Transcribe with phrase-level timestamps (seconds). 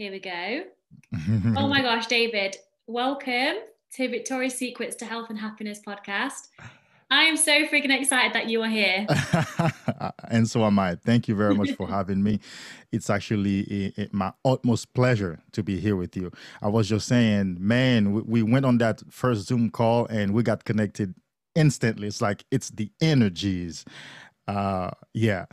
[0.00, 0.62] Here we go.
[1.58, 2.56] oh my gosh, David,
[2.86, 3.56] welcome
[3.96, 6.48] to Victoria's Secrets to Health and Happiness podcast.
[7.10, 9.06] I am so freaking excited that you are here.
[10.30, 10.94] and so am I.
[10.94, 12.40] Thank you very much for having me.
[12.90, 16.32] It's actually a, a, my utmost pleasure to be here with you.
[16.62, 20.42] I was just saying, man, we, we went on that first Zoom call and we
[20.42, 21.14] got connected
[21.54, 22.08] instantly.
[22.08, 23.84] It's like it's the energies.
[24.48, 25.44] Uh, yeah.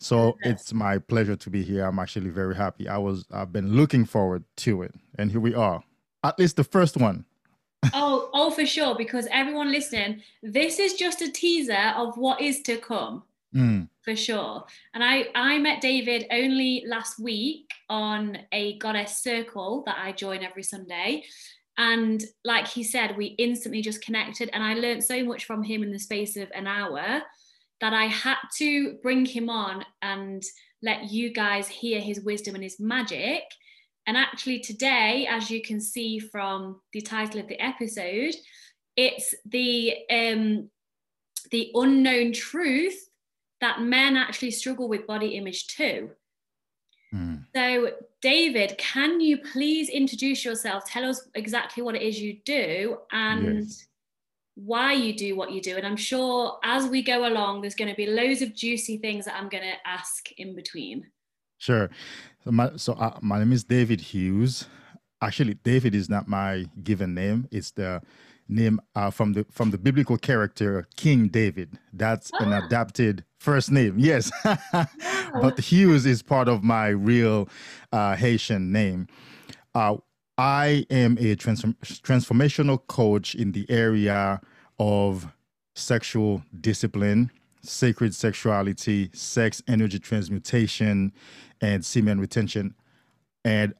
[0.00, 1.84] So it's my pleasure to be here.
[1.84, 2.88] I'm actually very happy.
[2.88, 5.82] I was I've been looking forward to it, and here we are.
[6.22, 7.24] At least the first one.
[7.94, 8.94] oh, oh, for sure.
[8.96, 13.22] Because everyone listening, this is just a teaser of what is to come.
[13.54, 13.88] Mm.
[14.02, 14.64] For sure.
[14.94, 20.44] And I I met David only last week on a goddess circle that I join
[20.44, 21.24] every Sunday.
[21.78, 25.82] And like he said, we instantly just connected, and I learned so much from him
[25.82, 27.22] in the space of an hour
[27.80, 30.42] that I had to bring him on and
[30.82, 33.42] let you guys hear his wisdom and his magic.
[34.06, 38.34] And actually, today, as you can see from the title of the episode,
[38.96, 40.70] it's the um,
[41.50, 43.08] the unknown truth
[43.60, 46.10] that men actually struggle with body image too.
[47.14, 47.44] Mm.
[47.54, 50.84] So, David, can you please introduce yourself?
[50.86, 53.86] Tell us exactly what it is you do and yes.
[54.56, 55.76] Why you do what you do.
[55.76, 59.26] And I'm sure as we go along, there's going to be loads of juicy things
[59.26, 61.06] that I'm going to ask in between.
[61.58, 61.90] Sure.
[62.42, 64.66] So, my, so uh, my name is David Hughes.
[65.22, 67.48] Actually, David is not my given name.
[67.50, 68.02] It's the
[68.48, 71.78] name uh, from the from the biblical character King David.
[71.92, 72.64] That's an ah.
[72.64, 73.94] adapted first name.
[73.98, 74.30] Yes,
[75.40, 77.48] but Hughes is part of my real
[77.92, 79.08] uh, Haitian name.
[79.74, 79.96] Uh,
[80.38, 84.40] I am a transform- transformational coach in the area
[84.78, 85.26] of
[85.74, 87.30] sexual discipline,
[87.62, 91.12] sacred sexuality, sex energy transmutation,
[91.60, 92.74] and semen retention,
[93.44, 93.72] and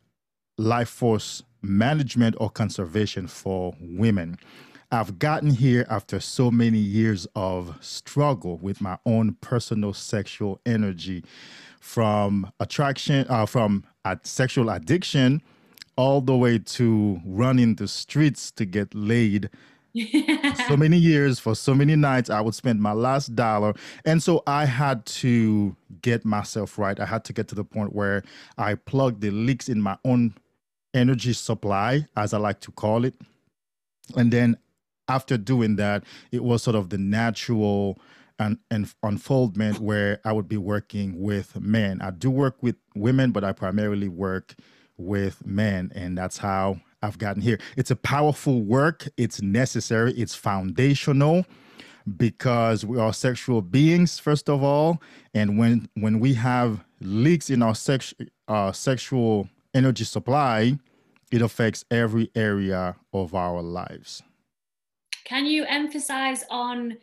[0.56, 4.38] life force management or conservation for women.
[4.90, 11.24] I've gotten here after so many years of struggle with my own personal sexual energy
[11.80, 13.84] from attraction, uh, from
[14.22, 15.42] sexual addiction,
[15.96, 19.50] all the way to running the streets to get laid.
[20.68, 23.72] so many years for so many nights i would spend my last dollar
[24.04, 27.94] and so i had to get myself right i had to get to the point
[27.94, 28.22] where
[28.58, 30.34] i plugged the leaks in my own
[30.96, 33.14] energy supply, as I like to call it.
[34.16, 34.56] And then
[35.08, 38.00] after doing that, it was sort of the natural
[38.38, 42.00] and, and unfoldment where I would be working with men.
[42.02, 44.54] I do work with women, but I primarily work
[44.96, 47.58] with men, and that's how I've gotten here.
[47.76, 49.08] It's a powerful work.
[49.16, 50.12] It's necessary.
[50.12, 51.44] It's foundational
[52.16, 55.02] because we are sexual beings, first of all,
[55.34, 58.14] and when when we have leaks in our sex
[58.48, 60.78] uh, sexual energy supply,
[61.32, 64.22] it affects every area of our lives.
[65.24, 66.98] Can you emphasize on,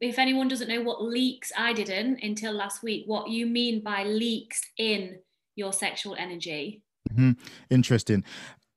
[0.00, 4.04] if anyone doesn't know what leaks, I didn't until last week, what you mean by
[4.04, 5.18] leaks in
[5.56, 6.82] your sexual energy?
[7.10, 7.32] Mm-hmm.
[7.70, 8.24] Interesting.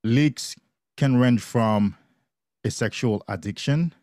[0.04, 0.56] Leaks
[0.98, 1.96] can range from
[2.64, 3.94] a sexual addiction,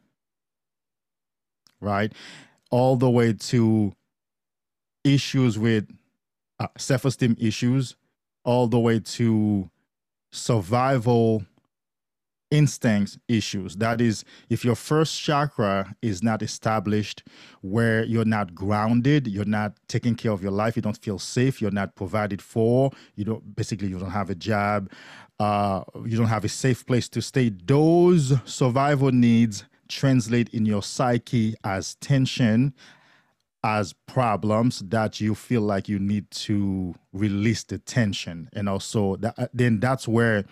[1.80, 2.12] right,
[2.70, 3.92] all the way to
[5.04, 5.88] issues with
[6.60, 7.96] uh, self esteem issues,
[8.44, 9.70] all the way to
[10.32, 11.44] survival
[12.52, 13.76] instincts issues.
[13.76, 17.26] That is, if your first chakra is not established,
[17.62, 21.62] where you're not grounded, you're not taking care of your life, you don't feel safe,
[21.62, 24.90] you're not provided for, you don't basically you don't have a job,
[25.40, 27.48] uh, you don't have a safe place to stay.
[27.48, 32.74] Those survival needs translate in your psyche as tension,
[33.64, 39.50] as problems that you feel like you need to release the tension and also that
[39.54, 40.44] then that's where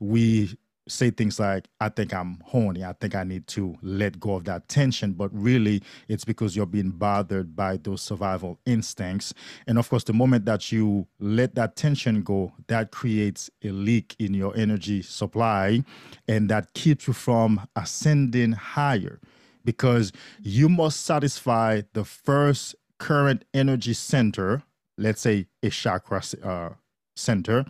[0.00, 0.54] we
[0.88, 2.84] say things like i think i'm horny.
[2.84, 6.66] I think i need to let go of that tension but really it's because you're
[6.66, 9.32] being bothered by those survival instincts.
[9.66, 14.16] And of course the moment that you let that tension go that creates a leak
[14.18, 15.84] in your energy supply
[16.28, 19.20] and that keeps you from ascending higher.
[19.64, 24.62] Because you must satisfy the first current energy center,
[24.98, 26.70] let's say a chakra uh,
[27.14, 27.64] center,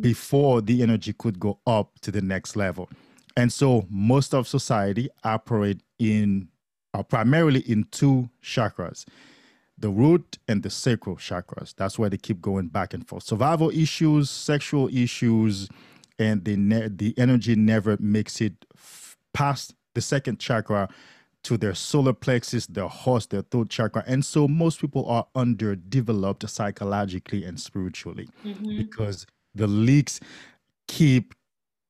[0.00, 2.88] before the energy could go up to the next level.
[3.36, 6.48] And so most of society operate in
[6.92, 9.04] uh, primarily in two chakras
[9.76, 11.74] the root and the sacral chakras.
[11.76, 13.24] That's why they keep going back and forth.
[13.24, 15.68] Survival issues, sexual issues,
[16.18, 20.88] and the, ne- the energy never makes it f- past the second chakra
[21.42, 24.02] to their solar plexus, their horse, their throat chakra.
[24.06, 28.76] And so most people are underdeveloped psychologically and spiritually mm-hmm.
[28.78, 30.20] because the leaks
[30.88, 31.34] keep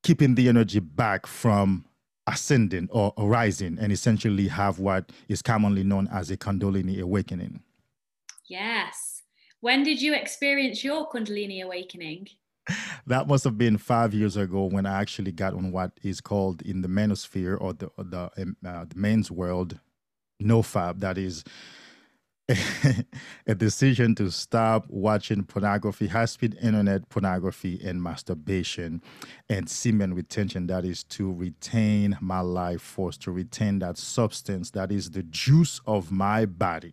[0.02, 1.84] keeping the energy back from
[2.26, 7.60] ascending or arising and essentially have what is commonly known as a kundalini awakening
[8.48, 9.22] yes
[9.60, 12.28] when did you experience your kundalini awakening
[13.06, 16.62] that must have been five years ago when I actually got on what is called
[16.62, 19.78] in the manosphere or the or the, um, uh, the men's world,
[20.42, 21.00] nofap.
[21.00, 21.44] That is
[23.46, 29.00] a decision to stop watching pornography, high speed internet pornography, and masturbation,
[29.48, 30.66] and semen retention.
[30.66, 35.80] That is to retain my life force, to retain that substance that is the juice
[35.86, 36.92] of my body.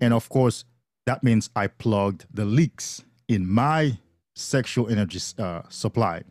[0.00, 0.64] And of course,
[1.06, 3.98] that means I plugged the leaks in my
[4.34, 6.22] sexual energy uh, supply.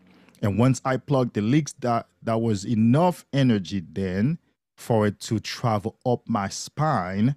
[0.42, 4.40] And once I plugged the leaks, that, that was enough energy then
[4.76, 7.36] for it to travel up my spine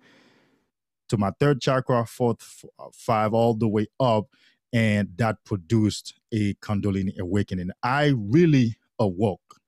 [1.09, 4.27] to my third chakra, fourth, uh, five, all the way up.
[4.73, 7.71] And that produced a Kundalini awakening.
[7.83, 9.61] I really awoke.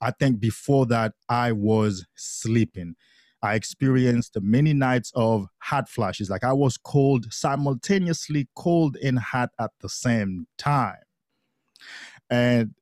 [0.00, 2.96] I think before that, I was sleeping.
[3.42, 6.30] I experienced many nights of hot flashes.
[6.30, 11.02] Like I was cold, simultaneously cold and hot at the same time.
[12.30, 12.74] And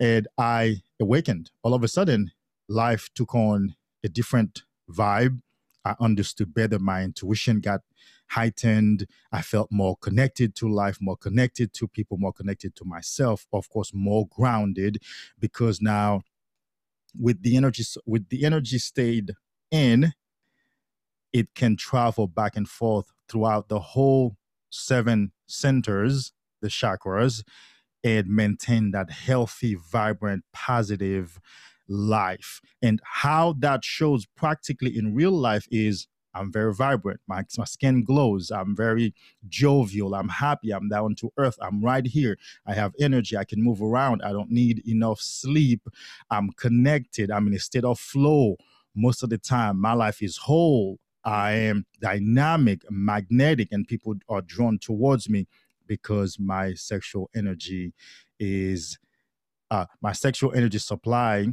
[0.00, 1.50] and I awakened.
[1.62, 2.32] All of a sudden,
[2.68, 5.40] life took on a different vibe.
[5.84, 6.78] I understood better.
[6.78, 7.80] My intuition got
[8.28, 9.06] heightened.
[9.32, 13.46] I felt more connected to life, more connected to people, more connected to myself.
[13.52, 14.98] Of course, more grounded
[15.38, 16.22] because now
[17.18, 19.32] with the energy with the energy stayed
[19.70, 20.12] in
[21.32, 24.36] it can travel back and forth throughout the whole
[24.70, 27.42] seven centers the chakras
[28.04, 31.40] and maintain that healthy vibrant positive
[31.88, 32.60] life.
[32.82, 37.20] And how that shows practically in real life is I'm very vibrant.
[37.26, 38.50] My, my skin glows.
[38.50, 39.14] I'm very
[39.48, 40.14] jovial.
[40.14, 40.70] I'm happy.
[40.70, 41.56] I'm down to earth.
[41.60, 42.38] I'm right here.
[42.66, 43.36] I have energy.
[43.36, 44.22] I can move around.
[44.22, 45.88] I don't need enough sleep.
[46.30, 47.30] I'm connected.
[47.30, 48.56] I'm in a state of flow
[48.94, 49.80] most of the time.
[49.80, 50.98] My life is whole.
[51.24, 55.48] I am dynamic, magnetic, and people are drawn towards me
[55.86, 57.94] because my sexual energy
[58.38, 58.98] is
[59.70, 61.48] uh, my sexual energy supply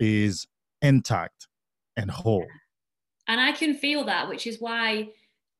[0.00, 0.46] is
[0.82, 1.46] intact
[1.96, 2.46] and whole.
[3.28, 5.10] And I can feel that, which is why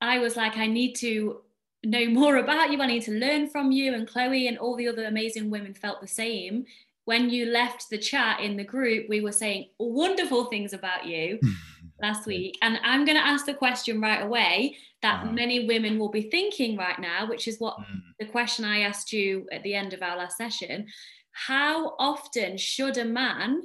[0.00, 1.42] I was like, I need to
[1.84, 2.80] know more about you.
[2.80, 3.94] I need to learn from you.
[3.94, 6.64] And Chloe and all the other amazing women felt the same.
[7.04, 11.38] When you left the chat in the group, we were saying wonderful things about you
[12.02, 12.58] last week.
[12.62, 15.32] And I'm going to ask the question right away that uh-huh.
[15.32, 18.00] many women will be thinking right now, which is what mm.
[18.18, 20.86] the question I asked you at the end of our last session.
[21.32, 23.62] How often should a man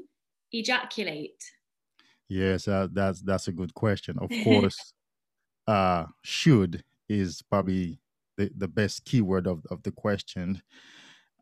[0.60, 1.44] ejaculate?
[2.28, 4.18] Yes, uh, that's that's a good question.
[4.19, 4.94] Of course,
[5.68, 8.00] uh, should is probably
[8.38, 10.62] the, the best keyword of, of the question.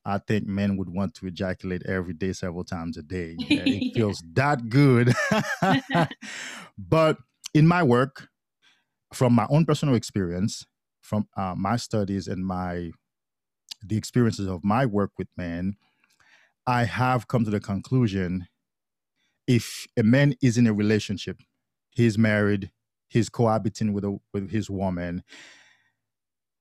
[0.05, 3.37] I think men would want to ejaculate every day, several times a day.
[3.39, 5.13] it feels that good.
[6.77, 7.17] but
[7.53, 8.27] in my work,
[9.13, 10.65] from my own personal experience,
[10.99, 12.91] from uh, my studies and my
[13.85, 15.75] the experiences of my work with men,
[16.65, 18.47] I have come to the conclusion
[19.47, 21.41] if a man is in a relationship,
[21.91, 22.71] he's married,
[23.07, 25.23] he's cohabiting with a, with his woman,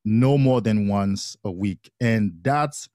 [0.04, 2.88] no more than once a week, and that's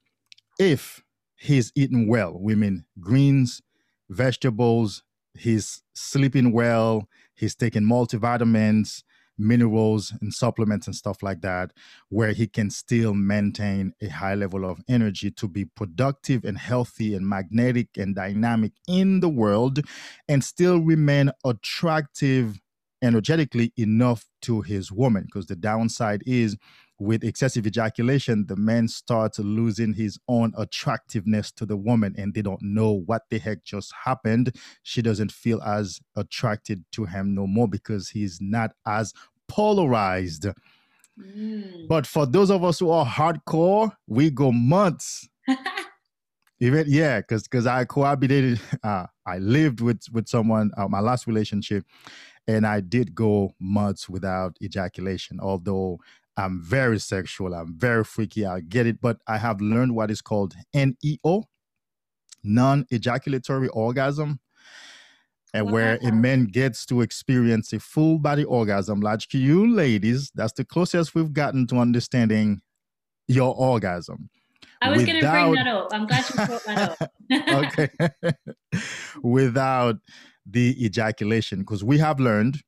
[0.58, 1.02] if
[1.36, 2.36] he's eating well.
[2.38, 3.62] We mean greens,
[4.10, 5.02] vegetables.
[5.34, 7.08] He's sleeping well.
[7.34, 9.04] He's taking multivitamins
[9.38, 11.72] minerals and supplements and stuff like that,
[12.08, 17.14] where he can still maintain a high level of energy to be productive and healthy
[17.14, 19.80] and magnetic and dynamic in the world
[20.28, 22.60] and still remain attractive
[23.02, 25.24] energetically enough to his woman.
[25.24, 26.56] Because the downside is
[26.98, 32.42] with excessive ejaculation, the man starts losing his own attractiveness to the woman and they
[32.42, 34.56] don't know what the heck just happened.
[34.82, 39.14] She doesn't feel as attracted to him no more because he's not as
[39.46, 40.46] polarized.
[41.18, 41.88] Mm.
[41.88, 45.28] But for those of us who are hardcore, we go months.
[46.60, 51.28] Even yeah, because because I cohabitated, uh, I lived with with someone, uh, my last
[51.28, 51.84] relationship,
[52.48, 55.38] and I did go months without ejaculation.
[55.40, 56.00] Although
[56.38, 57.52] I'm very sexual.
[57.52, 58.46] I'm very freaky.
[58.46, 59.00] I get it.
[59.00, 61.44] But I have learned what is called NEO,
[62.44, 64.38] non ejaculatory orgasm,
[65.52, 69.00] and where a man gets to experience a full body orgasm.
[69.00, 72.60] Like you ladies, that's the closest we've gotten to understanding
[73.26, 74.30] your orgasm.
[74.80, 75.88] I was going to bring that up.
[75.92, 77.12] I'm glad you brought that up.
[77.64, 78.32] okay.
[79.22, 79.96] Without
[80.46, 82.62] the ejaculation, because we have learned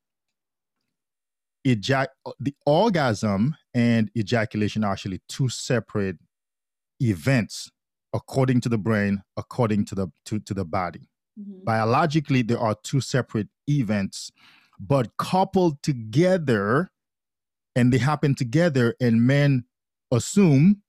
[1.66, 6.16] ejac- the orgasm and ejaculation are actually two separate
[7.00, 7.70] events
[8.12, 11.08] according to the brain, according to the to, to the body.
[11.38, 11.64] Mm-hmm.
[11.64, 14.30] Biologically, there are two separate events,
[14.78, 16.90] but coupled together,
[17.76, 19.64] and they happen together, and men
[20.10, 20.82] assume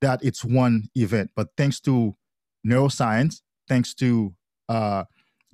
[0.00, 1.30] that it's one event.
[1.34, 2.14] But thanks to
[2.66, 4.34] neuroscience, thanks to
[4.68, 5.04] uh,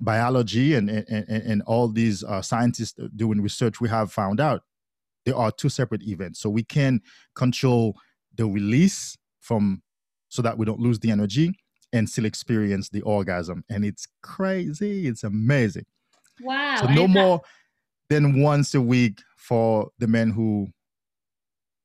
[0.03, 4.63] biology and, and, and, all these uh, scientists doing research, we have found out
[5.25, 6.39] there are two separate events.
[6.39, 7.01] So we can
[7.35, 7.95] control
[8.35, 9.81] the release from
[10.29, 11.53] so that we don't lose the energy
[11.93, 13.63] and still experience the orgasm.
[13.69, 15.07] And it's crazy.
[15.07, 15.85] It's amazing.
[16.41, 16.77] Wow.
[16.81, 17.41] So no more
[18.09, 20.67] than once a week for the men who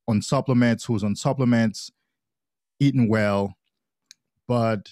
[0.08, 1.90] on supplements, who's on supplements,
[2.80, 3.54] eating well.
[4.46, 4.88] But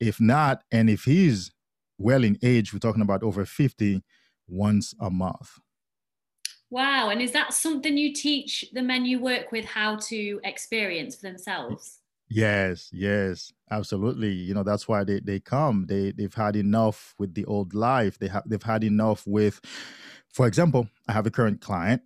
[0.00, 1.52] if not, and if he's
[1.98, 4.02] well in age, we're talking about over 50,
[4.46, 5.58] once a month.
[6.70, 7.10] Wow.
[7.10, 11.22] And is that something you teach the men you work with how to experience for
[11.22, 12.00] themselves?
[12.28, 14.32] Yes, yes, absolutely.
[14.32, 15.86] You know, that's why they, they come.
[15.86, 18.18] They they've had enough with the old life.
[18.18, 19.60] They have they've had enough with
[20.32, 22.02] for example, I have a current client.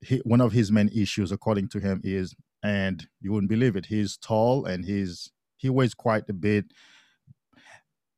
[0.00, 3.86] He, one of his main issues, according to him, is and you wouldn't believe it,
[3.86, 6.66] he's tall and he's he weighs quite a bit.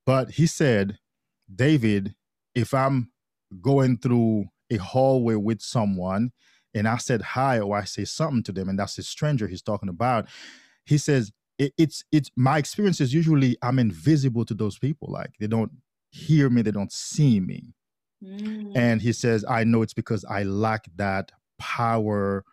[0.08, 0.98] But he said,
[1.54, 2.14] David,
[2.54, 3.10] if I'm
[3.60, 6.30] going through a hallway with someone
[6.72, 9.60] and I said hi or I say something to them and that's a stranger he's
[9.60, 10.26] talking about,
[10.86, 15.12] he says it, it's it's my experience is usually I'm invisible to those people.
[15.12, 15.72] Like they don't
[16.10, 17.74] hear me, they don't see me.
[18.24, 18.74] Mm.
[18.74, 22.46] And he says, I know it's because I lack that power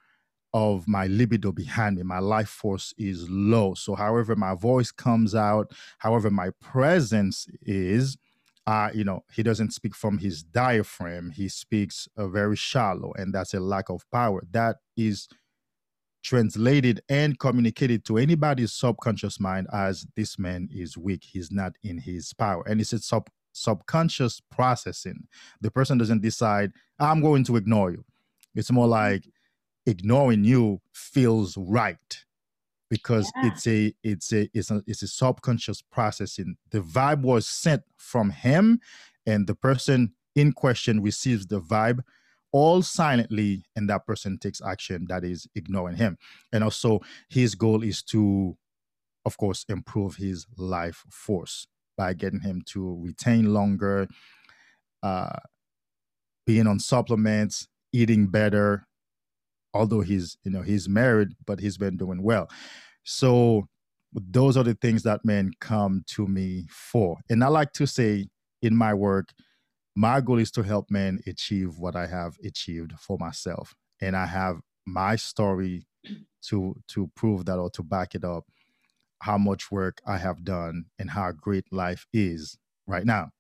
[0.56, 2.04] of my libido behind me.
[2.04, 3.74] My life force is low.
[3.74, 8.18] So, however, my voice comes out, however, my presence is,
[8.66, 11.32] uh, you know, he doesn't speak from his diaphragm.
[11.32, 14.44] He speaks uh, very shallow, and that's a lack of power.
[14.50, 15.28] That is
[16.24, 22.00] translated and communicated to anybody's subconscious mind as this man is weak he's not in
[22.00, 25.28] his power and it's a sub subconscious processing
[25.62, 28.04] the person doesn't decide i'm going to ignore you
[28.56, 29.24] it's more like
[29.86, 32.26] ignoring you feels right
[32.90, 33.52] because yeah.
[33.52, 38.30] it's a it's a it's a it's a subconscious processing the vibe was sent from
[38.30, 38.80] him
[39.26, 42.00] and the person in question receives the vibe
[42.52, 46.18] all silently and that person takes action that is ignoring him
[46.54, 48.56] and also his goal is to
[49.26, 54.08] of course improve his life force by getting him to retain longer
[55.04, 55.40] uh,
[56.46, 58.88] being on supplements eating better
[59.76, 62.50] although he's you know he's married but he's been doing well
[63.04, 63.68] so
[64.14, 68.26] those are the things that men come to me for and i like to say
[68.62, 69.34] in my work
[69.96, 73.74] my goal is to help men achieve what I have achieved for myself.
[74.02, 75.88] And I have my story
[76.50, 78.44] to to prove that or to back it up
[79.22, 83.32] how much work I have done and how great life is right now.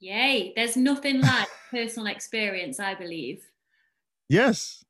[0.00, 0.52] Yay.
[0.54, 3.48] There's nothing like personal experience, I believe.
[4.28, 4.84] Yes.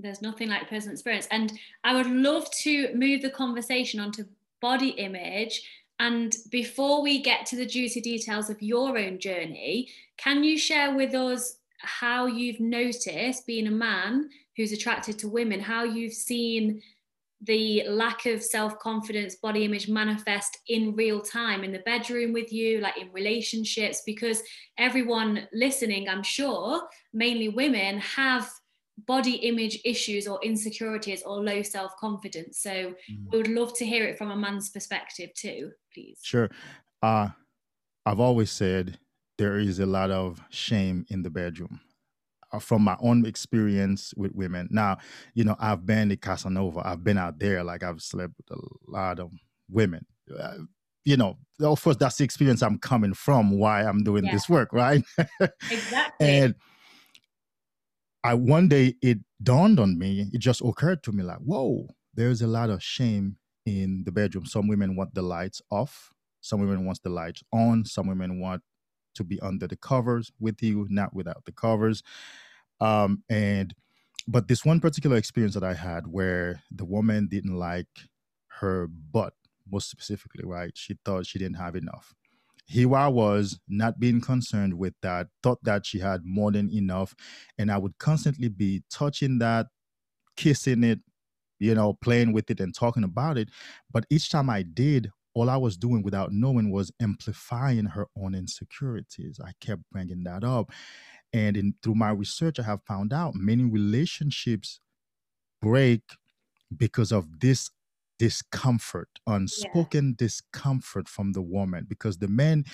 [0.00, 1.26] There's nothing like personal experience.
[1.30, 1.52] And
[1.84, 4.24] I would love to move the conversation onto
[4.60, 5.62] body image
[6.00, 10.94] and before we get to the juicy details of your own journey, can you share
[10.94, 16.82] with us how you've noticed, being a man who's attracted to women, how you've seen
[17.42, 22.52] the lack of self confidence, body image manifest in real time in the bedroom with
[22.52, 24.02] you, like in relationships?
[24.06, 24.42] Because
[24.76, 28.48] everyone listening, I'm sure, mainly women, have
[29.06, 32.60] body image issues or insecurities or low self confidence.
[32.60, 32.94] So mm.
[33.30, 36.18] we would love to hear it from a man's perspective too, please.
[36.22, 36.50] Sure.
[37.02, 37.28] Uh,
[38.04, 38.98] I've always said
[39.36, 41.80] there is a lot of shame in the bedroom.
[42.50, 44.66] Uh, from my own experience with women.
[44.70, 44.96] Now,
[45.34, 46.80] you know, I've been a Casanova.
[46.82, 49.30] I've been out there, like I've slept with a lot of
[49.70, 50.06] women.
[50.34, 50.54] Uh,
[51.04, 53.58] you know, of course, that's the experience I'm coming from.
[53.58, 54.32] Why I'm doing yeah.
[54.32, 55.04] this work, right?
[55.70, 56.26] exactly.
[56.26, 56.54] and
[58.24, 62.42] I one day it dawned on me, it just occurred to me like, whoa, there's
[62.42, 64.46] a lot of shame in the bedroom.
[64.46, 68.62] Some women want the lights off, some women want the lights on, some women want
[69.14, 72.02] to be under the covers with you, not without the covers.
[72.80, 73.74] Um, and
[74.26, 77.88] but this one particular experience that I had where the woman didn't like
[78.60, 79.34] her butt,
[79.70, 80.72] most specifically, right?
[80.74, 82.14] She thought she didn't have enough
[82.68, 87.14] here I was, not being concerned with that, thought that she had more than enough.
[87.56, 89.68] And I would constantly be touching that,
[90.36, 91.00] kissing it,
[91.58, 93.48] you know, playing with it and talking about it.
[93.90, 98.34] But each time I did, all I was doing without knowing was amplifying her own
[98.34, 99.40] insecurities.
[99.42, 100.70] I kept bringing that up.
[101.32, 104.80] And in, through my research, I have found out many relationships
[105.62, 106.02] break
[106.76, 107.70] because of this
[108.18, 110.14] discomfort, unspoken yeah.
[110.26, 112.64] discomfort from the woman because the man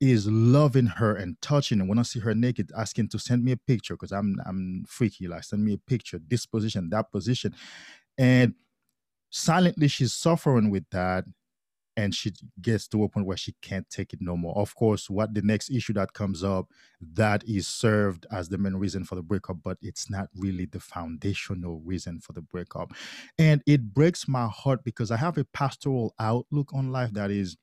[0.00, 3.52] is loving her and touching and when I see her naked, asking to send me
[3.52, 7.54] a picture because I'm I'm freaky, like send me a picture, this position, that position.
[8.18, 8.54] And
[9.30, 11.24] silently she's suffering with that
[11.96, 14.56] and she gets to a point where she can't take it no more.
[14.56, 16.68] Of course, what the next issue that comes up
[17.14, 20.80] that is served as the main reason for the breakup, but it's not really the
[20.80, 22.92] foundational reason for the breakup.
[23.38, 27.56] And it breaks my heart because I have a pastoral outlook on life that is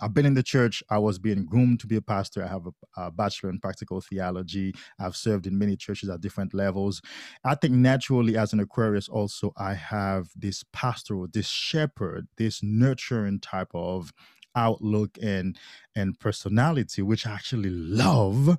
[0.00, 0.82] I've been in the church.
[0.90, 2.42] I was being groomed to be a pastor.
[2.42, 4.74] I have a, a, bachelor in practical theology.
[4.98, 7.02] I've served in many churches at different levels.
[7.44, 13.40] I think naturally, as an Aquarius, also, I have this pastoral, this shepherd, this nurturing
[13.40, 14.12] type of
[14.54, 15.58] outlook and
[15.94, 18.58] and personality, which I actually love.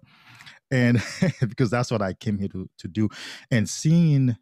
[0.71, 1.01] And
[1.47, 3.09] because that's what I came here to, to do.
[3.51, 4.37] And seeing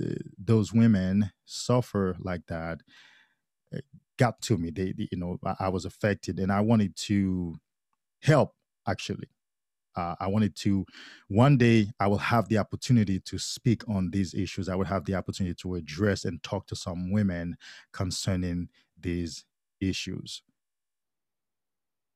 [0.00, 2.80] uh, those women suffer like that
[4.18, 4.70] got to me.
[4.70, 7.58] They, they you know, I, I, was affected, and I wanted to
[8.22, 8.54] help.
[8.86, 9.28] Actually,
[9.96, 10.84] uh, I wanted to.
[11.28, 14.68] One day, I will have the opportunity to speak on these issues.
[14.68, 17.56] I would have the opportunity to address and talk to some women
[17.92, 18.68] concerning
[19.00, 19.44] these
[19.80, 20.42] issues.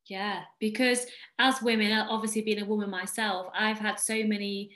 [0.06, 1.06] Yeah, because
[1.38, 4.70] as women, obviously being a woman myself, I've had so many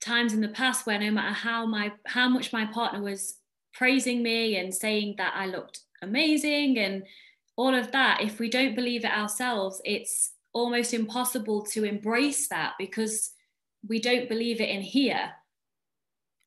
[0.00, 3.36] times in the past where no matter how my how much my partner was
[3.72, 7.04] praising me and saying that I looked amazing and
[7.56, 12.74] all of that if we don't believe it ourselves it's almost impossible to embrace that
[12.78, 13.32] because
[13.86, 15.30] we don't believe it in here.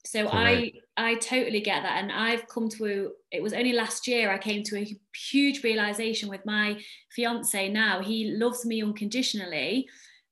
[0.05, 0.77] So Correct.
[0.97, 2.03] i i totally get that.
[2.03, 4.97] And i've come to it was only last year i came to a
[5.31, 6.79] huge realization with my
[7.11, 8.01] fiance now.
[8.01, 9.87] He loves me unconditionally.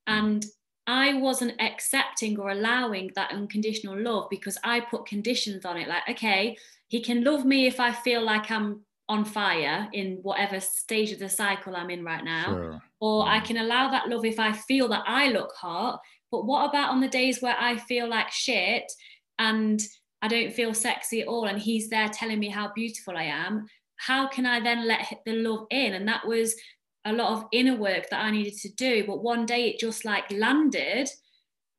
[0.07, 0.45] And
[0.87, 5.87] i wasn't accepting or allowing that unconditional love because i put conditions on it.
[5.87, 6.57] Like okay
[6.89, 11.19] he can love me if i feel like i'm on fire in whatever stage of
[11.19, 12.45] the cycle I'm in right now.
[12.45, 12.81] Sure.
[13.01, 13.45] Or I mm.
[13.45, 15.99] can allow that love if I feel that I look hot.
[16.31, 18.89] But what about on the days where I feel like shit
[19.37, 19.81] and
[20.21, 23.65] I don't feel sexy at all and he's there telling me how beautiful I am?
[23.97, 25.93] How can I then let the love in?
[25.93, 26.55] And that was
[27.03, 29.03] a lot of inner work that I needed to do.
[29.05, 31.09] But one day it just like landed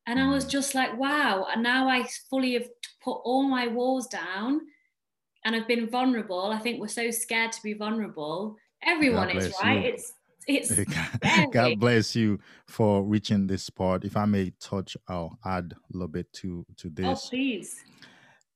[0.07, 0.51] and I was mm.
[0.51, 1.47] just like, wow.
[1.51, 2.69] And now I fully have
[3.03, 4.61] put all my walls down
[5.45, 6.51] and I've been vulnerable.
[6.53, 8.57] I think we're so scared to be vulnerable.
[8.83, 9.85] Everyone is, right?
[9.85, 9.91] You.
[9.91, 10.13] It's
[10.47, 14.05] it's God bless you for reaching this part.
[14.05, 17.25] If I may touch, I'll add a little bit to to oh, this.
[17.27, 17.85] Oh, please.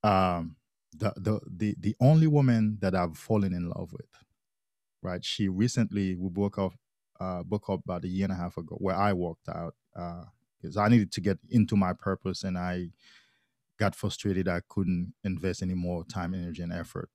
[0.03, 0.57] Um,
[0.96, 4.11] the the the the only woman that I've fallen in love with,
[5.03, 5.25] right?
[5.25, 6.72] She recently we broke up,
[7.20, 10.25] uh, broke up about a year and a half ago, where I walked out Uh
[10.61, 12.88] because uh, I needed to get into my purpose, and I
[13.78, 17.10] got frustrated I couldn't invest any more time, energy, and effort.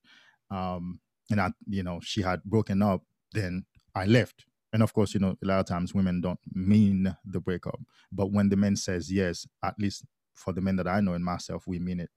[0.49, 3.03] Um, and I, you know, she had broken up.
[3.33, 4.45] Then I left.
[4.73, 7.79] And of course, you know, a lot of times women don't mean the breakup,
[8.11, 11.25] but when the man says yes, at least for the men that I know and
[11.25, 12.09] myself, we mean it.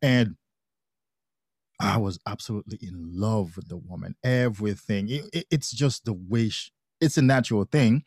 [0.00, 0.36] And
[1.80, 4.14] I was absolutely in love with the woman.
[4.22, 5.08] Everything.
[5.08, 8.04] It, it, it's just the way she, it's a natural thing.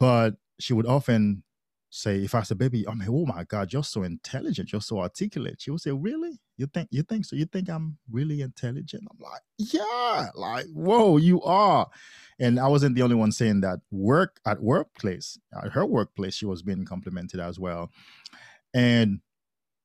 [0.00, 1.44] But she would often
[1.90, 4.98] say if I said, baby, I mean, oh my God, you're so intelligent, you're so
[4.98, 5.56] articulate.
[5.60, 6.38] She would say, Really?
[6.56, 7.36] You think you think so?
[7.36, 9.04] You think I'm really intelligent?
[9.10, 11.88] I'm like, Yeah, like, whoa, you are.
[12.38, 13.80] And I wasn't the only one saying that.
[13.90, 17.90] Work at workplace, at her workplace, she was being complimented as well.
[18.74, 19.20] And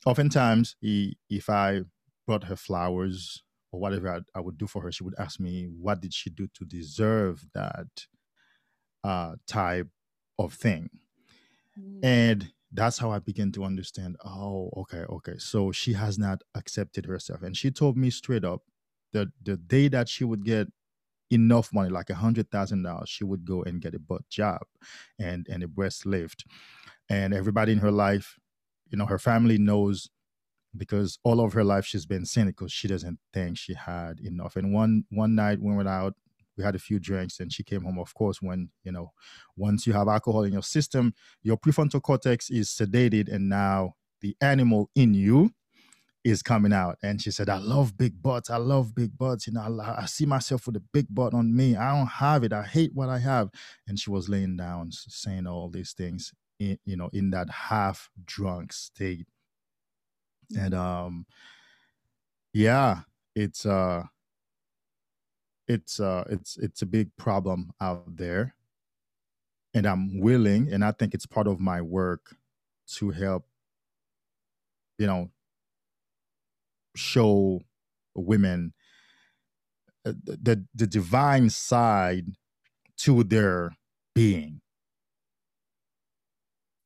[0.06, 1.82] oftentimes, he, if I
[2.28, 5.70] brought her flowers or whatever I, I, would do for her, she would ask me,
[5.80, 7.88] What did she do to deserve that
[9.06, 9.88] uh, type
[10.38, 10.90] of thing?
[11.80, 12.00] Mm.
[12.04, 15.36] And that's how I began to understand, oh, okay, okay.
[15.38, 17.44] So she has not accepted herself.
[17.44, 18.62] And she told me straight up
[19.14, 20.68] that the day that she would get
[21.30, 24.62] enough money, like a hundred thousand dollars, she would go and get a butt job
[25.20, 26.46] and and a breast lift.
[27.10, 28.40] And everybody in her life,
[28.90, 30.10] you know, her family knows
[30.76, 32.68] because all of her life she's been cynical.
[32.68, 34.56] She doesn't think she had enough.
[34.56, 36.16] And one one night we went out
[36.58, 39.12] we had a few drinks and she came home of course when you know
[39.56, 44.36] once you have alcohol in your system your prefrontal cortex is sedated and now the
[44.42, 45.52] animal in you
[46.24, 46.98] is coming out.
[47.04, 48.50] And she said i love big butts.
[48.50, 49.48] I love big butts.
[49.48, 51.76] You know I, I, see myself with a big butt on me.
[51.76, 52.54] I don't have it.
[52.54, 53.50] I hate what i have.
[53.88, 58.10] And she was laying down saying all these things in, you know in that half
[58.26, 59.28] drunk state.
[60.58, 61.26] And um
[62.54, 63.02] yeah
[63.36, 64.04] it's uh
[65.68, 68.56] it's uh it's it's a big problem out there.
[69.76, 72.36] And i'm willing and i think it's part of my work
[72.96, 73.48] to help
[75.00, 75.32] you know
[76.96, 77.60] show
[78.14, 78.74] women
[80.04, 82.28] the the divine side
[82.98, 83.76] to their
[84.14, 84.62] being.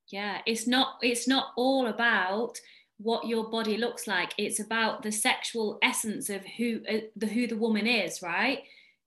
[0.09, 2.57] Yeah it's not it's not all about
[2.97, 4.33] what your body looks like.
[4.37, 8.63] It's about the sexual essence of who uh, the who the woman is right?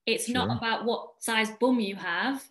[0.06, 0.34] It's sure.
[0.34, 2.42] not about what size bum you have.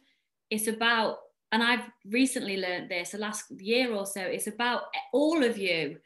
[0.50, 1.20] It's about
[1.52, 5.98] and i've recently learned this the last year or so it's about all of you.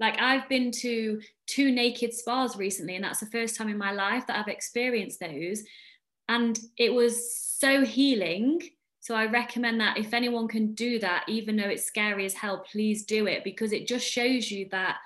[0.00, 3.92] Like i've been to two naked spas recently and that's the first time in my
[3.92, 5.62] life that i've experienced those.
[6.30, 8.60] And it was so healing
[9.08, 12.62] so I recommend that if anyone can do that, even though it's scary as hell,
[12.70, 14.98] please do it because it just shows you that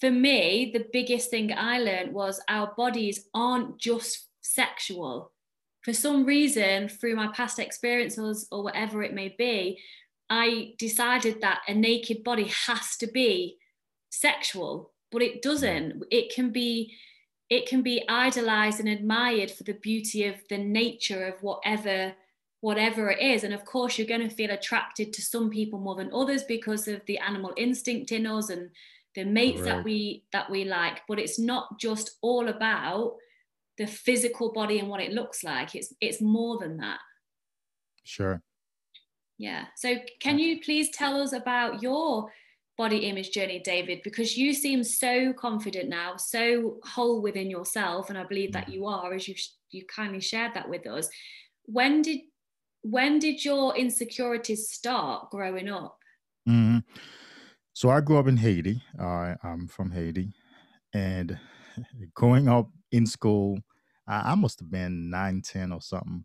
[0.00, 5.30] for me, the biggest thing I learned was our bodies aren't just sexual.
[5.84, 9.78] For some reason, through my past experiences or whatever it may be,
[10.28, 13.58] I decided that a naked body has to be
[14.10, 16.02] sexual, but it doesn't.
[16.10, 16.96] It can be
[17.48, 22.16] it can be idolized and admired for the beauty of the nature of whatever
[22.60, 23.44] whatever it is.
[23.44, 26.88] And of course you're going to feel attracted to some people more than others because
[26.88, 28.70] of the animal instinct in us and
[29.14, 29.66] the mates right.
[29.66, 31.02] that we that we like.
[31.08, 33.16] But it's not just all about
[33.76, 35.74] the physical body and what it looks like.
[35.74, 36.98] It's it's more than that.
[38.04, 38.42] Sure.
[39.38, 39.66] Yeah.
[39.76, 42.32] So can you please tell us about your
[42.76, 44.00] body image journey david?
[44.02, 48.74] Because you seem so confident now so whole within yourself and i believe that mm.
[48.74, 49.34] you are as you
[49.70, 51.08] you kindly shared that with us.
[51.64, 52.20] When did
[52.90, 55.98] when did your insecurities start growing up?
[56.48, 56.78] Mm-hmm.
[57.72, 58.82] So I grew up in Haiti.
[58.98, 60.32] Uh, I'm from Haiti,
[60.94, 61.38] and
[62.14, 63.58] growing up in school,
[64.06, 66.24] I, I must have been nine, ten, or something.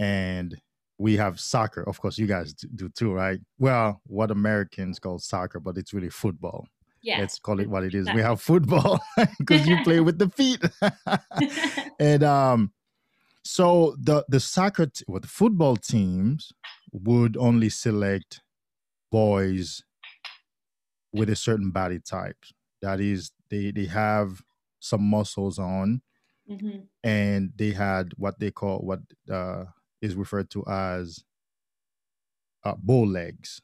[0.00, 0.56] And
[0.98, 1.82] we have soccer.
[1.82, 3.38] Of course, you guys do too, right?
[3.58, 6.66] Well, what Americans call soccer, but it's really football.
[7.02, 7.18] Yeah.
[7.18, 8.08] Let's call it what it is.
[8.14, 9.00] We have football
[9.38, 10.62] because you play with the feet.
[11.98, 12.72] and um,
[13.44, 16.52] so the the soccer t- well, the football teams
[16.92, 18.40] would only select
[19.10, 19.82] boys
[21.12, 22.36] with a certain body type.
[22.80, 24.42] That is, they they have
[24.80, 26.02] some muscles on,
[26.50, 26.80] mm-hmm.
[27.02, 29.00] and they had what they call what
[29.30, 29.64] uh,
[30.00, 31.24] is referred to as
[32.64, 33.60] uh, bow legs.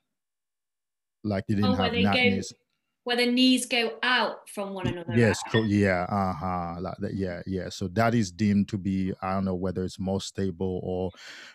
[1.24, 2.52] Like they didn't oh, have knock knees
[3.08, 5.14] where the knees go out from one another.
[5.16, 7.70] Yes, yeah, uh huh, like that, yeah, yeah.
[7.70, 11.12] So that is deemed to be I don't know whether it's more stable or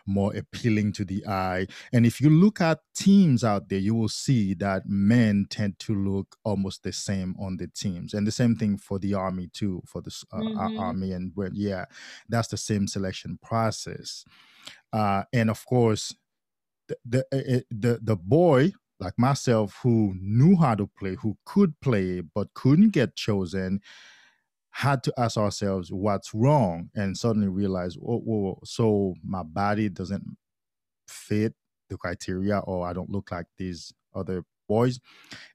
[0.07, 1.67] more appealing to the eye.
[1.93, 5.93] And if you look at teams out there, you will see that men tend to
[5.93, 9.83] look almost the same on the teams, and the same thing for the army too,
[9.85, 10.79] for the uh, mm-hmm.
[10.79, 11.85] army and yeah,
[12.27, 14.25] that's the same selection process.
[14.91, 16.15] Uh, and of course,
[16.87, 21.37] the the, eh, eh, the the boy like myself who knew how to play, who
[21.45, 23.81] could play but couldn't get chosen,
[24.71, 30.37] had to ask ourselves what's wrong and suddenly realize, oh, whoa, so my body doesn't
[31.07, 31.53] fit
[31.89, 34.99] the criteria or I don't look like these other boys.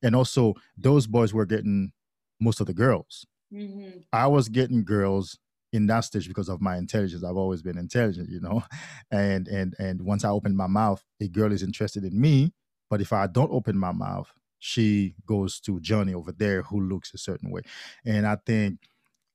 [0.02, 1.92] And also, those boys were getting
[2.40, 3.26] most of the girls.
[3.52, 4.00] Mm-hmm.
[4.12, 5.38] I was getting girls
[5.72, 7.24] in that stage because of my intelligence.
[7.24, 8.62] I've always been intelligent, you know.
[9.10, 12.52] And and and once I opened my mouth, a girl is interested in me.
[12.90, 17.14] But if I don't open my mouth, she goes to Johnny over there who looks
[17.14, 17.62] a certain way.
[18.04, 18.80] And I think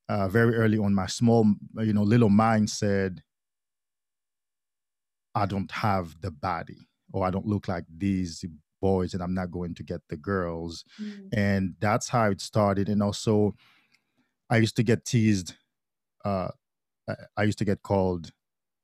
[0.09, 1.45] uh, very early on, my small,
[1.79, 3.23] you know, little mind said,
[5.35, 8.43] I don't have the body or I don't look like these
[8.81, 10.83] boys and I'm not going to get the girls.
[11.01, 11.29] Mm.
[11.33, 12.89] And that's how it started.
[12.89, 13.55] And also,
[14.49, 15.55] I used to get teased.
[16.25, 16.49] Uh,
[17.37, 18.31] I used to get called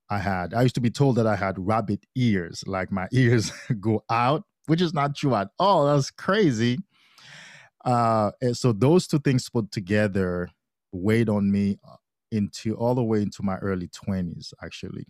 [0.10, 3.52] I had, I used to be told that I had rabbit ears, like my ears
[3.80, 5.88] go out which is not true at all.
[5.88, 6.78] That's crazy.
[7.84, 10.50] Uh, and so those two things put together
[10.92, 11.96] weighed on me uh,
[12.32, 15.06] into all the way into my early 20s, actually.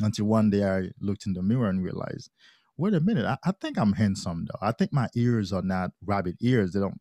[0.00, 2.30] Until one day I looked in the mirror and realized,
[2.76, 4.64] wait a minute, I, I think I'm handsome though.
[4.64, 6.72] I think my ears are not rabbit ears.
[6.72, 7.00] They don't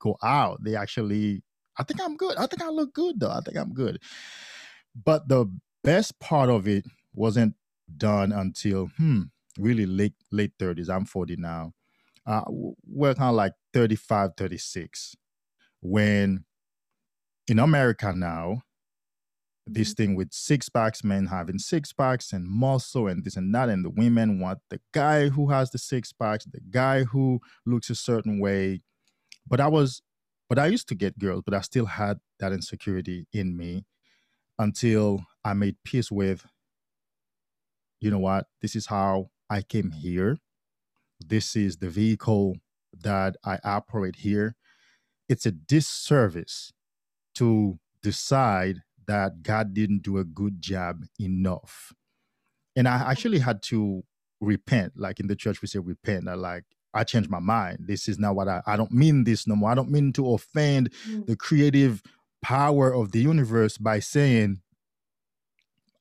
[0.00, 0.64] go out.
[0.64, 1.42] They actually,
[1.78, 2.36] I think I'm good.
[2.38, 3.30] I think I look good though.
[3.30, 4.00] I think I'm good.
[5.04, 5.46] But the
[5.84, 6.84] best part of it
[7.14, 7.54] wasn't
[7.96, 9.22] done until, hmm,
[9.58, 10.88] really late late 30s.
[10.88, 11.72] I'm 40 now.
[12.26, 12.42] Uh,
[12.86, 15.16] we're kind of like 35, 36.
[15.80, 16.44] When
[17.48, 18.62] in America now,
[19.66, 20.02] this mm-hmm.
[20.02, 23.84] thing with six packs, men having six packs and muscle and this and that, and
[23.84, 27.94] the women want the guy who has the six packs, the guy who looks a
[27.94, 28.80] certain way.
[29.46, 30.02] But I was,
[30.48, 33.84] but I used to get girls, but I still had that insecurity in me
[34.58, 36.46] until I made peace with,
[38.00, 40.38] you know what, this is how I came here.
[41.24, 42.56] This is the vehicle
[43.02, 44.56] that I operate here.
[45.28, 46.72] It's a disservice
[47.34, 51.92] to decide that God didn't do a good job enough.
[52.76, 54.04] And I actually had to
[54.40, 54.92] repent.
[54.96, 56.28] Like in the church, we say repent.
[56.28, 57.78] I like, I changed my mind.
[57.80, 59.70] This is not what I, I don't mean this no more.
[59.70, 61.26] I don't mean to offend mm.
[61.26, 62.02] the creative
[62.42, 64.60] power of the universe by saying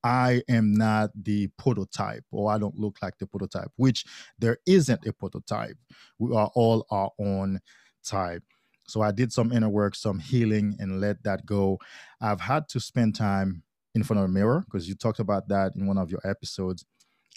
[0.08, 4.06] I am not the prototype or I don't look like the prototype, which
[4.40, 5.76] there isn't a prototype.
[6.18, 7.60] We are all our own
[8.06, 8.44] type.
[8.88, 11.80] So I did some inner work, some healing, and let that go.
[12.22, 13.64] I've had to spend time
[13.96, 16.86] in front of a mirror because you talked about that in one of your episodes.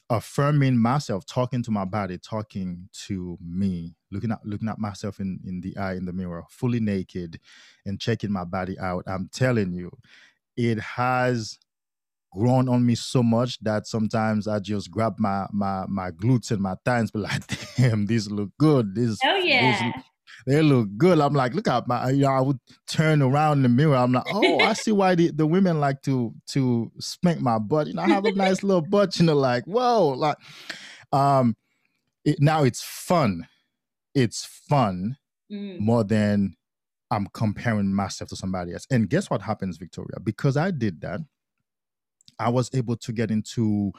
[0.08, 5.40] Affirming myself, talking to my body, talking to me, looking at looking at myself in,
[5.44, 7.40] in the eye in the mirror, fully naked,
[7.84, 9.04] and checking my body out.
[9.08, 9.90] I'm telling you,
[10.56, 11.58] it has
[12.32, 16.60] grown on me so much that sometimes I just grab my my my glutes and
[16.60, 17.42] my thighs, but like,
[17.76, 18.94] damn, these look good.
[18.94, 19.92] This oh yeah.
[20.46, 21.20] they look good.
[21.20, 22.10] I'm like, look at my.
[22.10, 23.96] You know, I would turn around in the mirror.
[23.96, 27.88] I'm like, oh, I see why the, the women like to to spank my butt.
[27.88, 29.18] You know, I have a nice little butt.
[29.18, 30.36] You know, like whoa, like,
[31.12, 31.56] um,
[32.24, 33.46] it, now it's fun.
[34.14, 35.16] It's fun
[35.50, 35.78] mm.
[35.78, 36.54] more than
[37.10, 38.86] I'm comparing myself to somebody else.
[38.90, 40.20] And guess what happens, Victoria?
[40.22, 41.20] Because I did that,
[42.40, 43.92] I was able to get into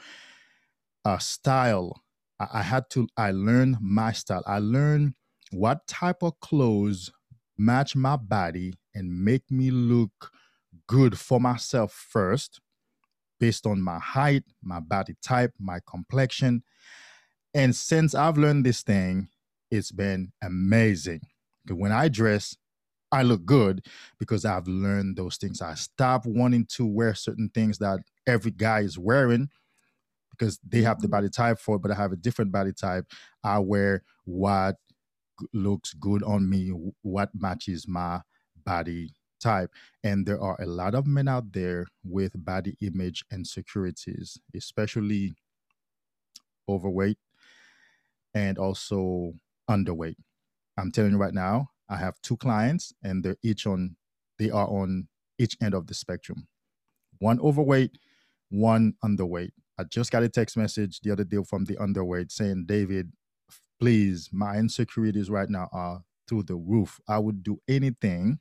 [1.04, 2.02] a style.
[2.38, 4.42] I, had to, I learned my style.
[4.46, 5.14] I learned
[5.52, 7.12] what type of clothes
[7.56, 10.32] match my body and make me look
[10.88, 12.60] good for myself first,
[13.38, 16.62] based on my height, my body type, my complexion.
[17.54, 19.28] And since I've learned this thing,
[19.70, 21.20] it's been amazing.
[21.70, 22.56] When I dress,
[23.12, 23.86] I look good
[24.18, 25.60] because I've learned those things.
[25.60, 29.48] I stopped wanting to wear certain things that every guy is wearing
[30.30, 33.06] because they have the body type for it, but I have a different body type.
[33.44, 34.76] I wear what
[35.52, 38.20] looks good on me, what matches my
[38.64, 39.70] body type.
[40.02, 45.34] And there are a lot of men out there with body image insecurities, especially
[46.68, 47.18] overweight
[48.34, 49.34] and also
[49.68, 50.16] underweight.
[50.78, 53.96] I'm telling you right now, I have two clients and they're each on
[54.38, 55.08] they are on
[55.38, 56.48] each end of the spectrum.
[57.18, 57.98] One overweight,
[58.52, 59.50] one underweight.
[59.78, 63.12] I just got a text message the other day from the underweight saying, David,
[63.80, 67.00] please, my insecurities right now are through the roof.
[67.08, 68.38] I would do anything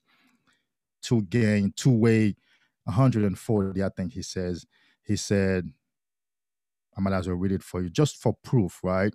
[1.04, 2.36] to gain to weigh
[2.84, 4.65] 140, I think he says.
[5.04, 5.71] He said,
[6.97, 9.13] I might as well read it for you just for proof, right?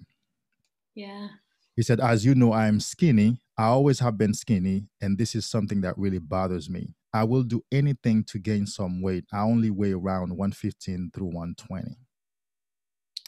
[0.95, 1.29] Yeah.
[1.77, 3.41] He said, As you know, I'm skinny.
[3.59, 6.95] I always have been skinny, and this is something that really bothers me.
[7.13, 9.25] I will do anything to gain some weight.
[9.33, 11.97] I only weigh around 115 through 120.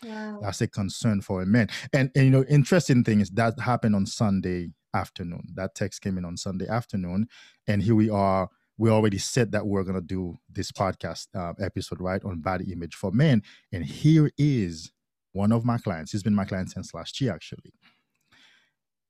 [0.05, 0.41] Wow.
[0.43, 1.69] That's a concern for a man.
[1.93, 5.49] And, and you know, interesting thing is that happened on Sunday afternoon.
[5.55, 7.29] That text came in on Sunday afternoon,
[7.67, 8.49] and here we are.
[8.77, 12.71] We already said that we we're gonna do this podcast uh, episode right on body
[12.73, 14.93] image for men, and here is
[15.33, 16.13] one of my clients.
[16.13, 17.73] He's been my client since last year, actually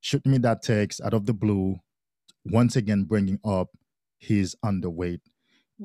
[0.08, 1.76] shoot me that text out of the blue,
[2.46, 3.68] once again bringing up
[4.18, 5.20] his underweight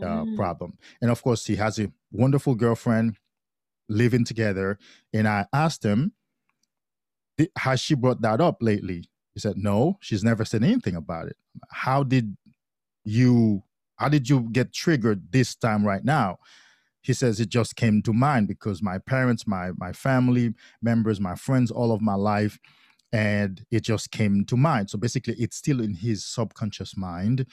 [0.01, 0.35] uh, mm.
[0.35, 0.77] problem.
[1.01, 3.17] And of course, he has a wonderful girlfriend
[3.89, 4.79] living together.
[5.13, 6.13] And I asked him,
[7.57, 9.09] Has she brought that up lately?
[9.33, 11.35] He said, No, she's never said anything about it.
[11.69, 12.37] How did
[13.03, 13.63] you?
[13.97, 16.39] How did you get triggered this time right now?
[17.01, 21.35] He says it just came to mind because my parents, my my family members, my
[21.35, 22.57] friends, all of my life,
[23.13, 24.89] and it just came to mind.
[24.89, 27.45] So basically, it's still in his subconscious mind.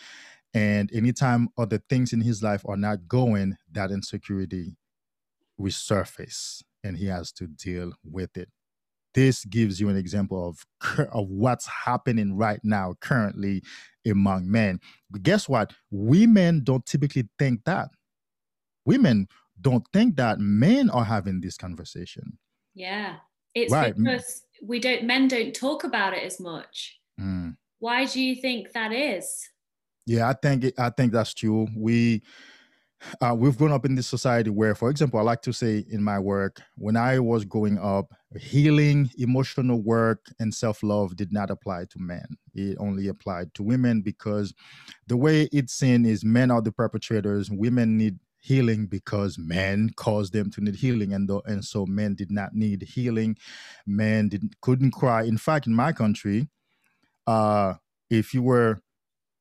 [0.55, 4.77] And anytime other things in his life are not going, that insecurity
[5.61, 8.49] resurface and he has to deal with it.
[9.13, 10.65] This gives you an example of,
[11.13, 13.63] of what's happening right now, currently
[14.07, 14.81] among men.
[15.11, 15.75] But guess what?
[15.91, 17.91] Women don't typically think that.
[18.87, 19.29] Women
[19.61, 22.39] don't think that men are having this conversation.
[22.75, 23.17] Yeah.
[23.55, 23.97] It's right.
[23.97, 26.99] because we don't men don't talk about it as much.
[27.21, 27.57] Mm.
[27.79, 29.49] Why do you think that is?
[30.07, 31.69] Yeah, I think it, I think that's true.
[31.77, 32.23] We
[33.21, 36.03] uh, we've grown up in this society where, for example, I like to say in
[36.03, 41.51] my work, when I was growing up, healing, emotional work, and self love did not
[41.51, 42.27] apply to men.
[42.55, 44.53] It only applied to women because
[45.07, 50.33] the way it's seen is men are the perpetrators, women need healing because men caused
[50.33, 53.37] them to need healing and the, and so men did not need healing.
[53.87, 55.23] Men didn't couldn't cry.
[55.25, 56.49] In fact in my country
[57.27, 57.75] uh
[58.09, 58.81] if you were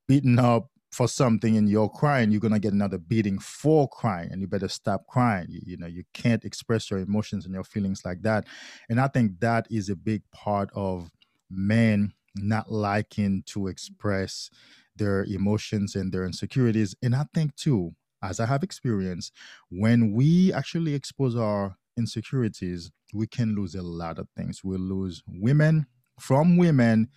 [0.08, 4.30] beaten up for something and you're crying you're going to get another beating for crying
[4.32, 5.48] and you better stop crying.
[5.50, 8.46] You, you know you can't express your emotions and your feelings like that.
[8.90, 11.10] And i think that is a big part of
[11.50, 14.50] men not liking to express
[14.96, 16.96] their emotions and their insecurities.
[17.02, 19.34] And i think too as I have experienced,
[19.70, 24.62] when we actually expose our insecurities, we can lose a lot of things.
[24.64, 25.88] We'll lose women
[26.20, 27.10] from women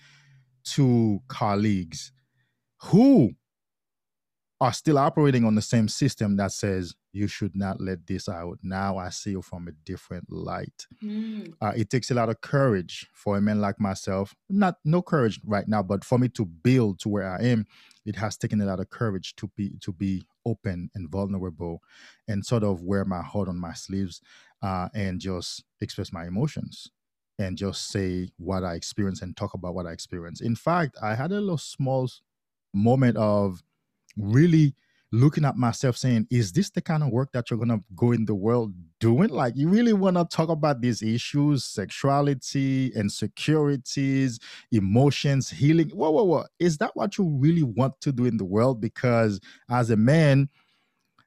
[0.64, 2.12] to colleagues
[2.82, 3.32] who
[4.62, 8.60] are still operating on the same system that says you should not let this out.
[8.62, 10.86] Now I see you from a different light.
[11.02, 11.54] Mm.
[11.60, 14.36] Uh, it takes a lot of courage for a man like myself.
[14.48, 17.66] Not no courage right now, but for me to build to where I am,
[18.06, 21.82] it has taken a lot of courage to be to be open and vulnerable,
[22.28, 24.20] and sort of wear my heart on my sleeves,
[24.62, 26.88] uh, and just express my emotions
[27.36, 30.40] and just say what I experience and talk about what I experience.
[30.40, 32.08] In fact, I had a little small
[32.72, 33.60] moment of
[34.16, 34.74] really
[35.12, 38.12] looking at myself saying, is this the kind of work that you're going to go
[38.12, 39.28] in the world doing?
[39.28, 44.40] Like, you really want to talk about these issues, sexuality, insecurities,
[44.72, 45.90] emotions, healing?
[45.90, 46.44] Whoa, whoa, whoa.
[46.58, 48.80] Is that what you really want to do in the world?
[48.80, 49.38] Because
[49.70, 50.48] as a man,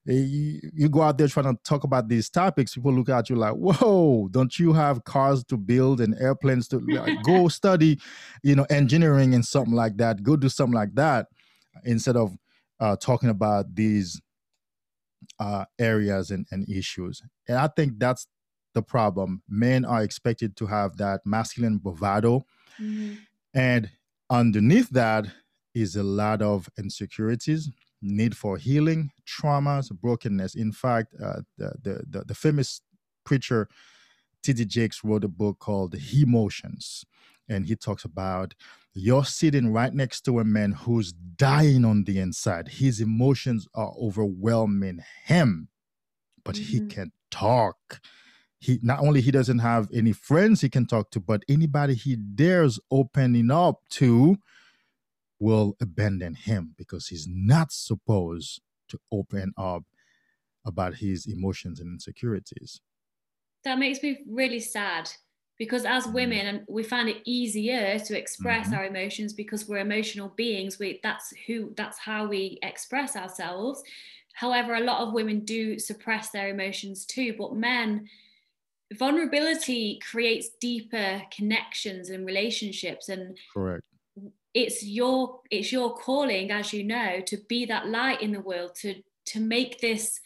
[0.10, 3.30] eh, you, you go out there trying to talk about these topics, people look at
[3.30, 8.00] you like, whoa, don't you have cars to build and airplanes to like, go study,
[8.42, 10.24] you know, engineering and something like that?
[10.24, 11.28] Go do something like that
[11.84, 12.36] instead of
[12.80, 14.22] uh, talking about these
[15.40, 17.22] uh, areas and, and issues.
[17.48, 18.28] And I think that's
[18.74, 19.42] the problem.
[19.50, 22.46] Men are expected to have that masculine bravado.
[22.80, 23.16] Mm-hmm.
[23.54, 23.90] And
[24.30, 25.28] underneath that
[25.74, 27.70] is a lot of insecurities,
[28.02, 30.56] need for healing, traumas, brokenness.
[30.56, 32.82] In fact, uh, the, the, the, the famous
[33.26, 33.68] preacher
[34.44, 34.66] T.D.
[34.66, 37.06] Jakes wrote a book called He-Motions.
[37.48, 38.54] And he talks about
[38.94, 42.70] you're sitting right next to a man who's dying on the inside.
[42.70, 45.68] His emotions are overwhelming him,
[46.44, 46.64] but mm-hmm.
[46.64, 48.00] he can't talk.
[48.58, 52.16] He not only he doesn't have any friends he can talk to, but anybody he
[52.16, 54.38] dares opening up to
[55.40, 59.84] will abandon him because he's not supposed to open up
[60.66, 62.82] about his emotions and insecurities.
[63.66, 65.12] That makes me really sad
[65.58, 66.14] because as mm.
[66.14, 68.76] women we find it easier to express mm-hmm.
[68.76, 73.84] our emotions because we're emotional beings we that's who that's how we express ourselves
[74.34, 78.08] however a lot of women do suppress their emotions too but men
[78.94, 83.84] vulnerability creates deeper connections and relationships and correct
[84.54, 88.74] it's your it's your calling as you know to be that light in the world
[88.74, 90.20] to to make this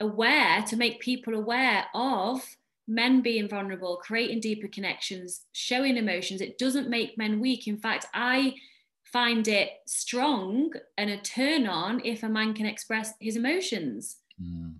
[0.00, 2.42] aware to make people aware of
[2.86, 6.40] men being vulnerable, creating deeper connections, showing emotions.
[6.40, 7.66] It doesn't make men weak.
[7.66, 8.54] In fact, I
[9.04, 14.16] find it strong and a turn on if a man can express his emotions.
[14.42, 14.76] Mm.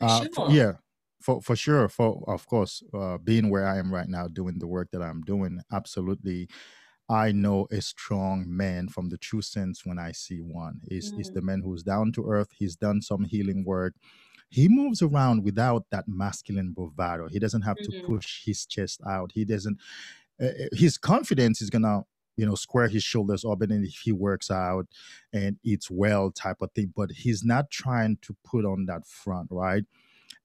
[0.00, 0.28] Uh, sure.
[0.34, 0.72] for, yeah,
[1.20, 1.88] for for sure.
[1.88, 5.22] For of course, uh, being where I am right now, doing the work that I'm
[5.22, 6.48] doing, absolutely.
[7.08, 10.80] I know a strong man from the true sense when I see one.
[10.88, 11.20] Is mm.
[11.20, 12.48] is the man who's down to earth.
[12.56, 13.94] He's done some healing work
[14.50, 17.28] he moves around without that masculine bravado.
[17.28, 18.00] He doesn't have mm-hmm.
[18.00, 19.30] to push his chest out.
[19.32, 19.78] He doesn't.
[20.42, 22.02] Uh, his confidence is gonna
[22.36, 24.86] you know square his shoulders up and if he works out
[25.32, 29.46] and eats well type of thing but he's not trying to put on that front
[29.50, 29.84] right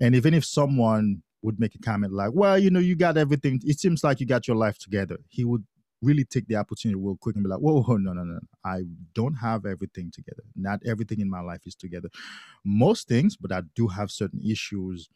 [0.01, 3.61] and even if someone would make a comment like well you know you got everything
[3.63, 5.63] it seems like you got your life together he would
[6.01, 8.39] really take the opportunity real quick and be like, whoa, whoa, no, no, no.
[8.63, 8.81] I
[9.13, 10.43] don't have everything together.
[10.55, 12.09] Not everything in my life is together.
[12.65, 15.09] Most things, but I do have certain issues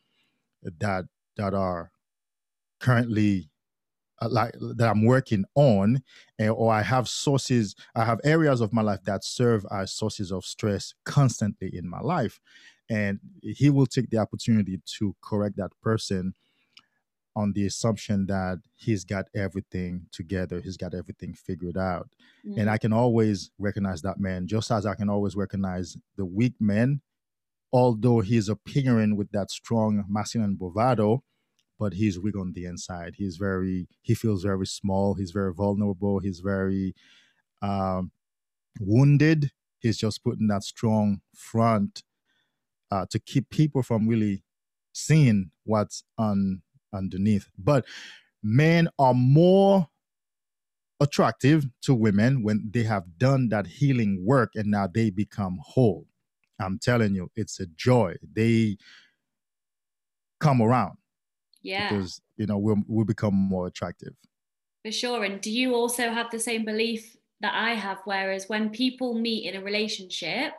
[0.64, 1.06] that
[1.38, 1.92] that are
[2.80, 3.50] currently
[4.22, 6.02] uh, like that I'm working on,
[6.38, 10.32] and, or I have sources, I have areas of my life that serve as sources
[10.32, 12.40] of stress constantly in my life.
[12.90, 16.34] And he will take the opportunity to correct that person
[17.36, 22.10] on the assumption that he's got everything together, he's got everything figured out.
[22.46, 22.60] Mm-hmm.
[22.60, 26.56] And I can always recognize that man, just as I can always recognize the weak
[26.60, 27.02] man,
[27.72, 31.24] although he's appearing with that strong masculine bravado,
[31.80, 33.14] but he's weak on the inside.
[33.18, 36.94] He's very, he feels very small, he's very vulnerable, he's very
[37.62, 38.12] um,
[38.80, 39.52] wounded.
[39.80, 42.04] He's just putting that strong front
[42.92, 44.44] uh, to keep people from really
[44.92, 46.64] seeing what's on
[46.94, 47.48] underneath.
[47.58, 47.86] But
[48.44, 49.88] men are more
[51.00, 56.06] attractive to women when they have done that healing work and now they become whole.
[56.60, 58.16] I'm telling you, it's a joy.
[58.34, 58.78] They
[60.40, 60.98] come around.
[61.62, 61.90] Yeah.
[61.90, 64.14] Because, you know, we'll, we'll become more attractive.
[64.84, 65.24] For sure.
[65.24, 68.00] And do you also have the same belief that I have?
[68.06, 70.54] Whereas when people meet in a relationship,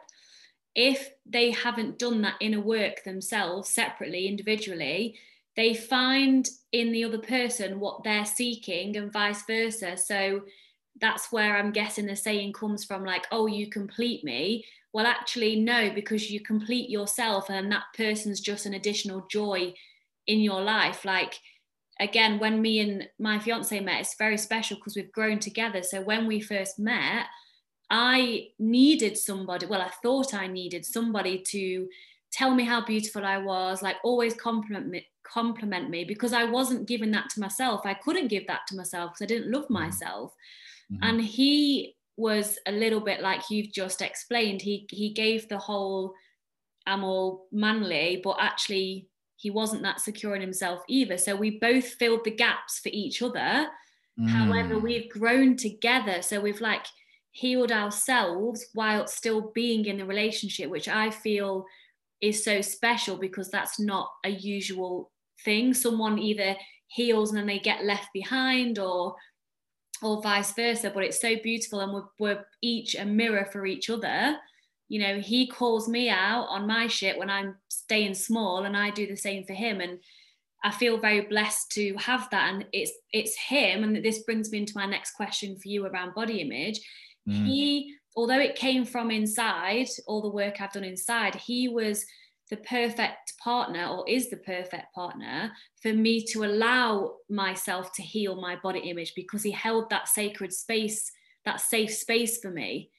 [0.75, 5.17] if they haven't done that inner work themselves separately, individually,
[5.61, 9.95] they find in the other person what they're seeking and vice versa.
[9.95, 10.41] So
[10.99, 14.65] that's where I'm guessing the saying comes from like, oh, you complete me.
[14.95, 19.75] well, actually, no, because you complete yourself and that person's just an additional joy
[20.27, 21.05] in your life.
[21.05, 21.39] Like,
[22.01, 25.83] again, when me and my fiance met, it's very special because we've grown together.
[25.83, 27.27] So when we first met,
[27.91, 31.87] I needed somebody, well, I thought I needed somebody to
[32.33, 36.89] tell me how beautiful I was, like always compliment me, compliment me because I wasn't
[36.89, 37.83] giving that to myself.
[37.85, 39.75] I couldn't give that to myself because I didn't love mm-hmm.
[39.75, 40.35] myself.
[40.93, 41.05] Mm-hmm.
[41.05, 44.63] And he was a little bit like you've just explained.
[44.63, 46.15] He he gave the whole
[46.87, 51.17] I'm all manly, but actually he wasn't that secure in himself either.
[51.17, 53.69] So we both filled the gaps for each other.
[54.19, 54.29] Mm.
[54.29, 56.21] However, we've grown together.
[56.21, 56.85] So we've like
[57.33, 61.65] healed ourselves while still being in the relationship, which I feel
[62.21, 65.11] is so special because that's not a usual
[65.45, 65.75] thing.
[65.75, 66.57] Someone either
[66.89, 69.15] heals and then they get left behind or
[70.03, 70.91] or vice versa.
[70.93, 74.37] But it's so beautiful and we're, we're each a mirror for each other.
[74.89, 78.91] You know, he calls me out on my shit when I'm staying small and I
[78.91, 79.81] do the same for him.
[79.81, 80.01] And
[80.65, 82.53] I feel very blessed to have that.
[82.53, 83.85] And it's it's him.
[83.85, 86.81] And this brings me into my next question for you around body image.
[87.29, 87.47] Mm.
[87.47, 92.05] He, although it came from inside, all the work I've done inside, he was
[92.51, 98.41] the perfect partner or is the perfect partner for me to allow myself to heal
[98.41, 101.13] my body image because he held that sacred space,
[101.45, 102.91] that safe space for me.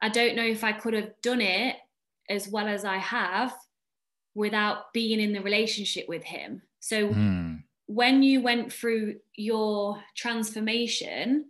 [0.00, 1.76] I don't know if I could have done it
[2.30, 3.54] as well as I have
[4.34, 6.62] without being in the relationship with him.
[6.80, 7.62] So mm.
[7.86, 11.44] when you went through your transformation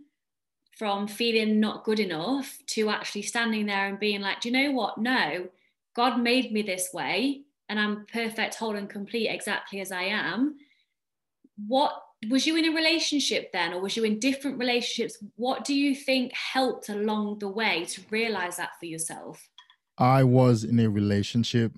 [0.77, 4.73] from feeling not good enough to actually standing there and being like, do you know
[4.73, 4.99] what?
[4.99, 5.49] No,
[5.95, 10.57] God made me this way and I'm perfect, whole, and complete exactly as I am.
[11.67, 15.23] What was you in a relationship then, or was you in different relationships?
[15.37, 19.49] What do you think helped along the way to realize that for yourself?
[19.99, 21.73] I was in a relationship,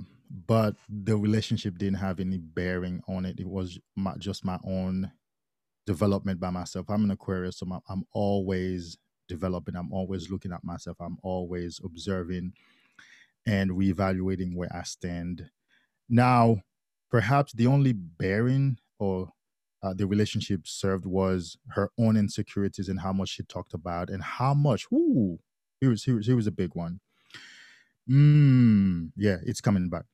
[0.47, 3.39] but the relationship didn't have any bearing on it.
[3.39, 5.11] It was my, just my own
[5.87, 6.87] development by myself.
[6.89, 8.97] I'm an Aquarius, so I'm always
[9.29, 9.77] developing.
[9.77, 10.97] I'm always looking at myself.
[11.01, 12.53] I'm always observing
[13.47, 15.51] and reevaluating where I stand.
[16.09, 16.63] Now,
[17.11, 19.31] perhaps the only bearing or
[19.83, 24.23] uh, the relationship served was her own insecurities and how much she talked about and
[24.23, 24.87] how much.
[24.93, 25.39] Ooh,
[25.81, 27.01] here was here was, here was a big one.
[28.09, 30.07] Mm, yeah, it's coming back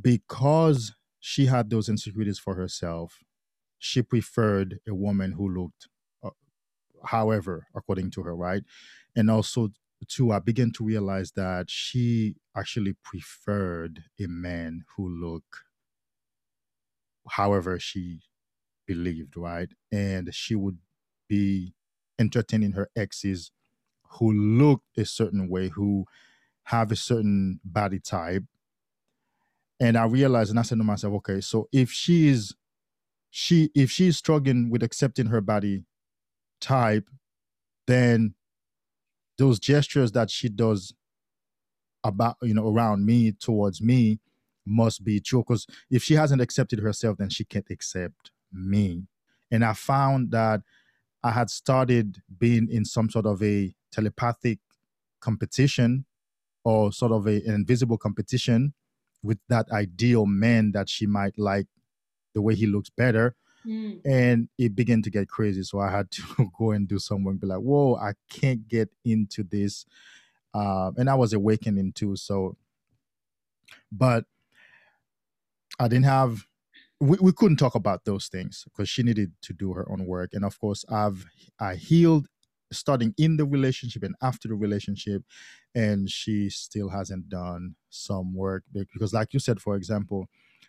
[0.00, 3.18] because she had those insecurities for herself.
[3.78, 5.88] She preferred a woman who looked,
[6.22, 6.30] uh,
[7.04, 8.62] however, according to her, right,
[9.16, 9.70] and also
[10.08, 15.62] too, I uh, began to realize that she actually preferred a man who looked
[17.28, 18.20] however she
[18.86, 19.70] believed, right?
[19.90, 20.78] And she would
[21.28, 21.74] be
[22.18, 23.50] entertaining her exes
[24.18, 26.06] who looked a certain way, who
[26.64, 28.44] have a certain body type.
[29.80, 32.54] And I realized and I said to myself, okay, so if she's
[33.30, 35.84] she if she's struggling with accepting her body
[36.60, 37.08] type,
[37.86, 38.34] then
[39.38, 40.94] those gestures that she does
[42.02, 44.20] about you know around me towards me
[44.66, 45.40] must be true.
[45.40, 49.04] Because if she hasn't accepted herself then she can't accept me.
[49.50, 50.62] And i found that
[51.22, 54.58] i had started being in some sort of a telepathic
[55.20, 56.04] competition
[56.64, 58.74] or sort of a, an invisible competition
[59.22, 61.66] with that ideal man that she might like
[62.34, 63.36] the way he looks better
[63.66, 64.00] Mm.
[64.04, 65.62] And it began to get crazy.
[65.62, 68.90] So I had to go and do some work, be like, whoa, I can't get
[69.04, 69.86] into this.
[70.52, 72.16] Uh, and I was awakening too.
[72.16, 72.56] So,
[73.90, 74.24] but
[75.80, 76.46] I didn't have,
[77.00, 80.30] we, we couldn't talk about those things because she needed to do her own work.
[80.32, 81.26] And of course, I've,
[81.58, 82.28] I healed
[82.74, 85.22] starting in the relationship and after the relationship
[85.74, 90.26] and she still hasn't done some work because like you said for example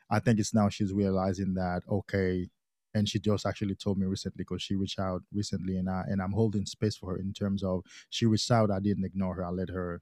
[0.10, 2.48] i think it's now she's realizing that okay
[2.96, 6.22] and she just actually told me recently because she reached out recently and I and
[6.22, 9.46] I'm holding space for her in terms of she reached out I didn't ignore her
[9.46, 10.02] I let her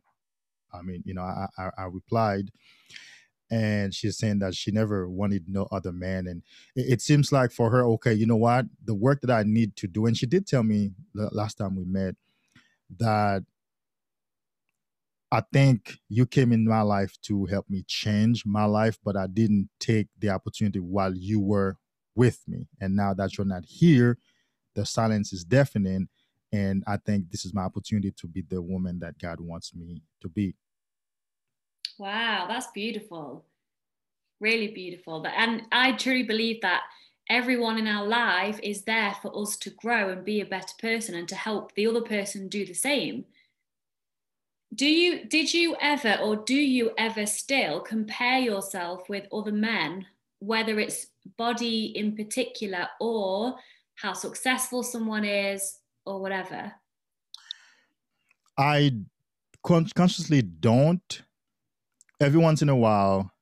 [0.72, 2.52] I mean you know I I, I replied
[3.52, 6.44] and she's saying that she never wanted no other man and
[6.76, 9.76] it, it, seems like for her okay you know what the work that I need
[9.78, 12.16] to do and she did tell me the last time we met
[13.00, 13.44] that
[15.32, 19.26] I think you came in my life to help me change my life, but I
[19.26, 21.80] didn't take the opportunity while you were
[22.16, 22.68] with me.
[22.82, 24.18] And now that you're not here,
[24.76, 26.08] the silence is deafening.
[26.52, 30.02] And I think this is my opportunity to be the woman that God wants me
[30.22, 30.56] to be.
[31.98, 33.46] Wow, that's beautiful.
[34.40, 35.26] Really beautiful.
[35.26, 36.82] And I truly believe that
[37.30, 41.16] everyone in our life is there for us to grow and be a better person
[41.16, 43.26] and to help the other person do the same.
[44.76, 50.06] do you did you ever or do you ever still compare yourself with other men
[50.40, 51.08] whether it's
[51.38, 53.56] body in particular or
[53.96, 56.74] how successful someone is or whatever?
[58.58, 58.92] I
[59.64, 61.22] con- consciously don't.
[62.20, 63.34] Every once in a while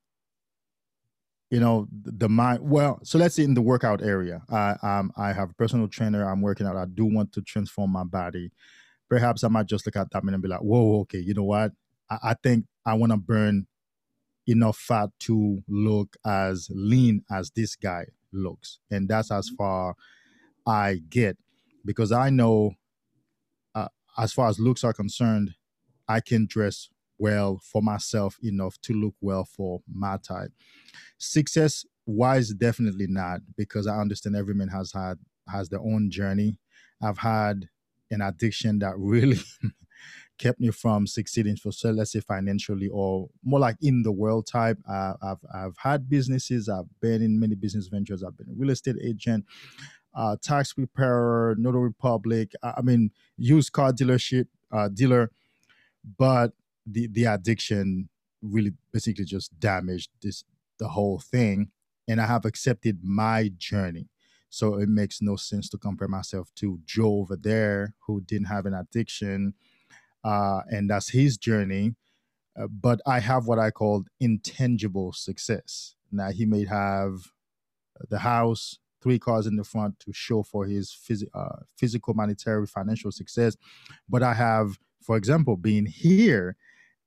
[1.51, 5.51] you know the mind well so let's say in the workout area i i have
[5.51, 8.51] a personal trainer i'm working out i do want to transform my body.
[9.09, 11.73] Perhaps I might just look at that and be like, whoa, okay, you know what?
[12.09, 13.67] I, I think I want to burn
[14.47, 18.79] enough fat to look as lean as this guy looks.
[18.89, 19.55] And that's as mm-hmm.
[19.55, 19.95] far
[20.65, 21.37] I get
[21.85, 22.73] because I know,
[23.75, 23.87] uh,
[24.17, 25.55] as far as looks are concerned,
[26.07, 30.51] I can dress well for myself enough to look well for my type.
[31.17, 36.59] Success wise, definitely not because I understand every man has had has their own journey.
[37.01, 37.67] I've had
[38.09, 39.39] an addiction that really
[40.41, 44.47] kept me from succeeding for so let's say financially or more like in the world
[44.47, 44.77] type.
[44.89, 48.23] Uh, i've i've had businesses i've been in many business ventures.
[48.23, 49.45] I've been a real estate agent
[50.15, 55.31] uh, tax preparer notary public i mean used car dealership uh, dealer.
[56.17, 56.53] But
[56.85, 58.09] the the addiction
[58.41, 60.43] really basically just damaged this
[60.79, 61.69] the whole thing
[62.07, 64.07] and i have accepted my journey.
[64.49, 68.65] So it makes no sense to compare myself to Joe over there who didn't have
[68.65, 69.53] an addiction.
[70.23, 71.95] Uh, and that's his journey.
[72.59, 75.95] Uh, but I have what I call intangible success.
[76.11, 77.31] Now, he may have
[78.09, 82.67] the house, three cars in the front to show for his phys- uh, physical, monetary,
[82.67, 83.55] financial success.
[84.09, 86.57] But I have, for example, being here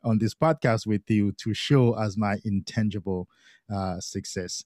[0.02, 3.28] on this podcast with you to show as my intangible
[3.72, 4.64] uh, success.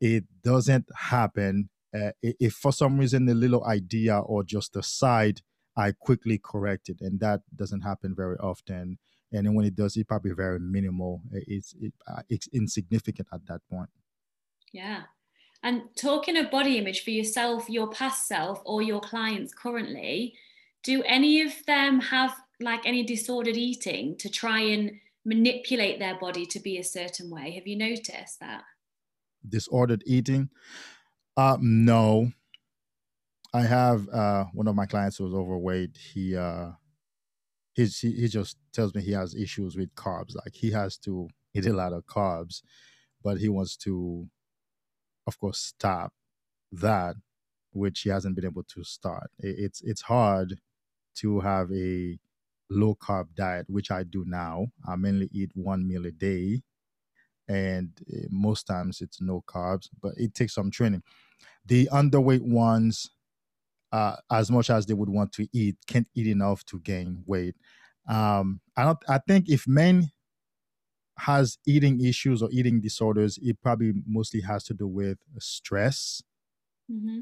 [0.00, 5.40] It doesn't happen uh, if for some reason a little idea or just a side,
[5.78, 8.98] I quickly correct it, and that doesn't happen very often.
[9.32, 11.22] And then when it does, it's probably very minimal.
[11.32, 13.90] It's it, uh, it's insignificant at that point.
[14.72, 15.02] Yeah.
[15.62, 20.34] And talking of body image for yourself, your past self, or your clients currently,
[20.82, 24.92] do any of them have like any disordered eating to try and
[25.24, 27.52] manipulate their body to be a certain way?
[27.52, 28.64] Have you noticed that?
[29.48, 30.48] Disordered eating.
[31.36, 32.32] Uh, no.
[33.52, 35.96] I have uh, one of my clients who's overweight.
[35.96, 36.72] He uh,
[37.74, 40.34] he he just tells me he has issues with carbs.
[40.34, 42.62] Like he has to eat a lot of carbs,
[43.22, 44.28] but he wants to,
[45.26, 46.12] of course, stop
[46.72, 47.16] that,
[47.72, 49.30] which he hasn't been able to start.
[49.38, 50.60] It's it's hard
[51.16, 52.18] to have a
[52.70, 54.68] low carb diet, which I do now.
[54.88, 56.62] I mainly eat one meal a day,
[57.48, 61.02] and eh, most times it's no carbs, but it takes some training
[61.66, 63.10] the underweight ones,
[63.92, 67.56] uh, as much as they would want to eat, can't eat enough to gain weight.
[68.08, 68.98] Um, I don't.
[69.08, 70.10] I think if men
[71.18, 76.22] has eating issues or eating disorders, it probably mostly has to do with stress
[76.90, 77.20] mm-hmm.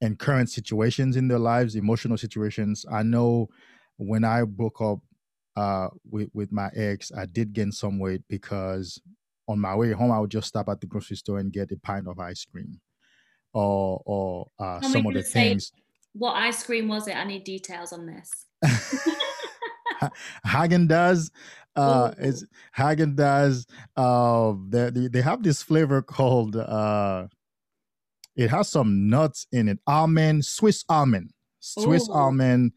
[0.00, 2.84] and current situations in their lives, emotional situations.
[2.90, 3.48] I know
[3.96, 4.98] when I broke up
[5.56, 9.00] uh, with with my ex, I did gain some weight because
[9.48, 11.76] on my way home, I would just stop at the grocery store and get a
[11.78, 12.80] pint of ice cream
[13.56, 15.72] or or uh, some of the things.
[16.12, 17.16] What ice cream was it?
[17.16, 18.30] I need details on this.
[20.46, 21.30] Haagen Dazs
[21.74, 22.46] uh is
[22.76, 27.26] Haagen Dazs uh they, they have this flavor called uh
[28.34, 29.78] it has some nuts in it.
[29.86, 31.30] Almond Swiss almond.
[31.60, 32.12] Swiss Ooh.
[32.12, 32.72] almond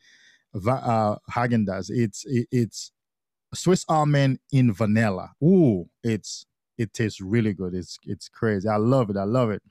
[0.55, 2.91] uh Haagen Dazs it's it, it's
[3.53, 5.32] Swiss almond in vanilla.
[5.43, 6.45] Ooh it's
[6.77, 7.73] it tastes really good.
[7.73, 8.69] It's it's crazy.
[8.69, 9.17] I love it.
[9.17, 9.61] I love it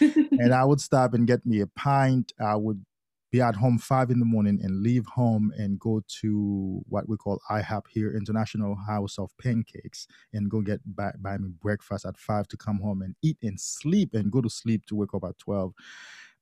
[0.00, 2.32] and I would stop and get me a pint.
[2.40, 2.84] I would
[3.32, 7.16] be at home five in the morning and leave home and go to what we
[7.16, 12.16] call IHOP here, International House of Pancakes, and go get buy, buy me breakfast at
[12.16, 15.24] five to come home and eat and sleep and go to sleep to wake up
[15.24, 15.72] at 12.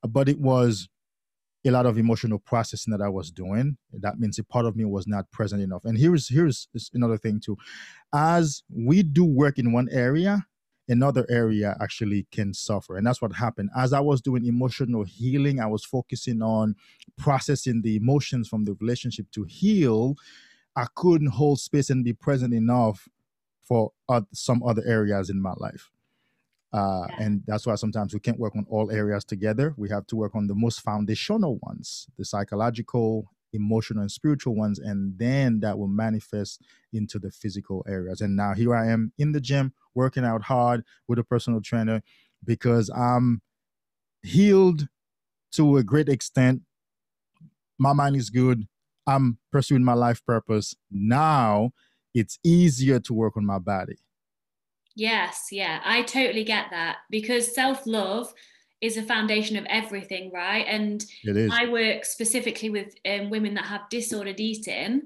[0.08, 0.88] But it was
[1.66, 3.78] a lot of emotional processing that I was doing.
[3.92, 5.84] That means a part of me was not present enough.
[5.84, 7.56] And here's here's another thing too.
[8.14, 10.46] As we do work in one area,
[10.88, 12.96] another area actually can suffer.
[12.96, 13.70] And that's what happened.
[13.76, 16.76] As I was doing emotional healing, I was focusing on
[17.16, 20.16] processing the emotions from the relationship to heal.
[20.76, 23.08] I couldn't hold space and be present enough
[23.62, 25.90] for uh, some other areas in my life.
[26.72, 27.24] Uh, yeah.
[27.24, 29.74] And that's why sometimes we can't work on all areas together.
[29.76, 34.80] We have to work on the most foundational ones, the psychological, emotional, and spiritual ones.
[34.80, 36.60] And then that will manifest
[36.92, 38.20] into the physical areas.
[38.20, 42.02] And now here I am in the gym working out hard with a personal trainer
[42.44, 43.42] because I'm
[44.22, 44.88] healed
[45.52, 46.62] to a great extent.
[47.78, 48.66] My mind is good.
[49.06, 51.70] I'm pursuing my life purpose now,
[52.14, 53.98] it's easier to work on my body.
[54.96, 58.32] Yes, yeah, I totally get that because self love
[58.80, 60.64] is a foundation of everything, right?
[60.68, 61.04] And
[61.50, 65.02] I work specifically with um, women that have disordered eating.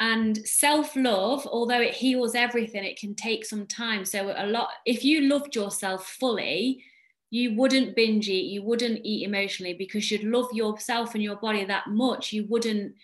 [0.00, 4.04] And self love, although it heals everything, it can take some time.
[4.06, 6.82] So, a lot, if you loved yourself fully,
[7.30, 11.64] you wouldn't binge eat, you wouldn't eat emotionally because you'd love yourself and your body
[11.66, 12.32] that much.
[12.32, 12.94] You wouldn't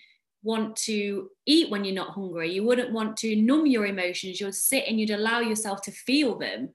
[0.42, 2.52] want to eat when you're not hungry.
[2.52, 4.40] You wouldn't want to numb your emotions.
[4.40, 6.70] You'd sit and you'd allow yourself to feel them.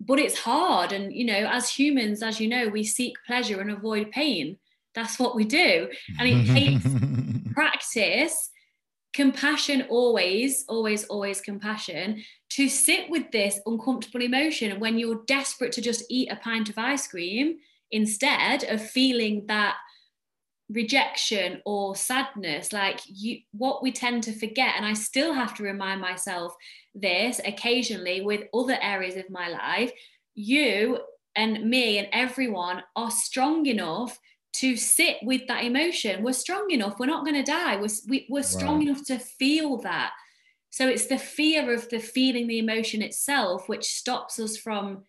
[0.00, 0.92] But it's hard.
[0.92, 4.58] And, you know, as humans, as you know, we seek pleasure and avoid pain.
[4.94, 5.88] That's what we do.
[6.18, 8.50] And it takes practice,
[9.12, 14.80] compassion, always, always, always compassion to sit with this uncomfortable emotion.
[14.80, 17.56] When you're desperate to just eat a pint of ice cream
[17.90, 19.76] instead of feeling that
[20.70, 25.62] rejection or sadness like you what we tend to forget and i still have to
[25.62, 26.54] remind myself
[26.94, 29.92] this occasionally with other areas of my life
[30.34, 30.98] you
[31.34, 34.18] and me and everyone are strong enough
[34.52, 38.26] to sit with that emotion we're strong enough we're not going to die we're, we,
[38.28, 38.82] we're strong wow.
[38.82, 40.12] enough to feel that
[40.70, 45.02] so it's the fear of the feeling the emotion itself which stops us from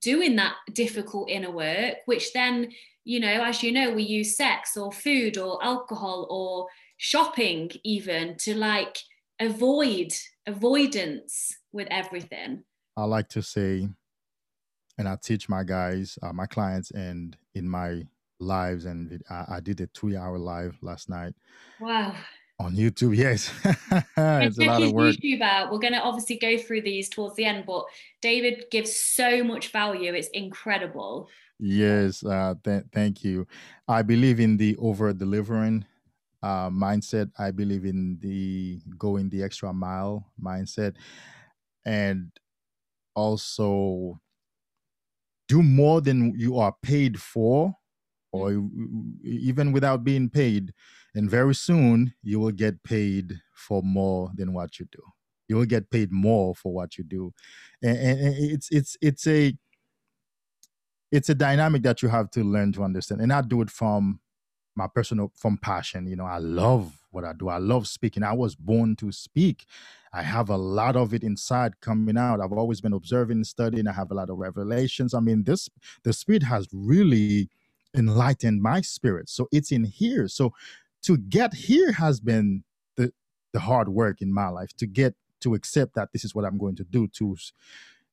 [0.00, 2.68] doing that difficult inner work which then
[3.04, 6.68] you know, as you know, we use sex or food or alcohol or
[6.98, 8.98] shopping even to like
[9.40, 10.12] avoid
[10.46, 12.62] avoidance with everything.
[12.96, 13.88] I like to say,
[14.98, 18.02] and I teach my guys, uh, my clients, and in my
[18.42, 21.34] lives, and I, I did a three-hour live last night.
[21.80, 22.14] Wow
[22.62, 23.52] on YouTube, yes.
[24.16, 25.16] it's a lot of work.
[25.16, 25.72] YouTube out.
[25.72, 27.84] We're going to obviously go through these towards the end, but
[28.20, 30.14] David gives so much value.
[30.14, 31.28] It's incredible.
[31.58, 33.46] Yes, uh, th- thank you.
[33.88, 35.84] I believe in the over delivering
[36.42, 37.30] uh, mindset.
[37.38, 40.96] I believe in the going the extra mile mindset,
[41.84, 42.30] and
[43.14, 44.20] also
[45.48, 47.74] do more than you are paid for,
[48.32, 49.12] or mm.
[49.22, 50.72] even without being paid.
[51.14, 55.02] And very soon, you will get paid for more than what you do.
[55.48, 57.34] You will get paid more for what you do,
[57.82, 59.54] and, and it's it's it's a
[61.10, 63.20] it's a dynamic that you have to learn to understand.
[63.20, 64.20] And I do it from
[64.74, 66.06] my personal from passion.
[66.06, 67.48] You know, I love what I do.
[67.48, 68.22] I love speaking.
[68.22, 69.66] I was born to speak.
[70.14, 72.40] I have a lot of it inside coming out.
[72.40, 73.86] I've always been observing, studying.
[73.86, 75.12] I have a lot of revelations.
[75.12, 75.68] I mean, this
[76.02, 77.50] the spirit has really
[77.94, 79.28] enlightened my spirit.
[79.28, 80.28] So it's in here.
[80.28, 80.52] So
[81.02, 82.64] to get here has been
[82.96, 83.12] the
[83.52, 86.58] the hard work in my life to get to accept that this is what I'm
[86.58, 87.36] going to do to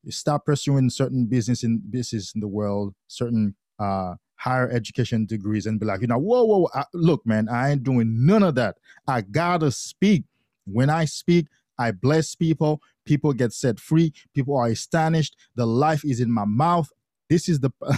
[0.10, 5.80] stop pursuing certain business in business in the world, certain uh, higher education degrees, and
[5.80, 8.78] be like, you know, whoa, whoa, I, look, man, I ain't doing none of that.
[9.08, 10.24] I gotta speak.
[10.66, 12.82] When I speak, I bless people.
[13.06, 14.14] People get set free.
[14.34, 15.36] People are astonished.
[15.56, 16.90] The life is in my mouth.
[17.30, 17.72] This is the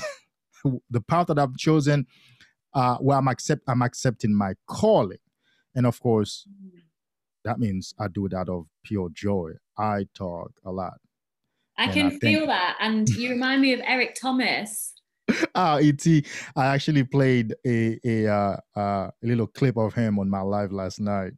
[0.90, 2.08] the path that I've chosen.
[2.74, 5.18] Uh, where I'm accept I'm accepting my calling,
[5.76, 6.48] and of course,
[7.44, 9.52] that means I do it out of pure joy.
[9.78, 10.94] I talk a lot.
[11.78, 12.22] I can I think...
[12.22, 12.78] feel that.
[12.80, 14.94] And you remind me of Eric Thomas.
[15.56, 16.06] Ah, ET.
[16.56, 20.72] I actually played a a, uh, uh, a little clip of him on my live
[20.72, 21.34] last night.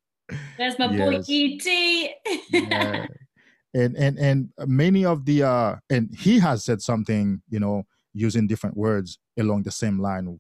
[0.58, 1.28] There's my yes.
[1.28, 2.16] boy ET.
[2.52, 3.08] yeah.
[3.76, 8.48] And and and many of the uh and he has said something, you know, using
[8.48, 10.40] different words along the same line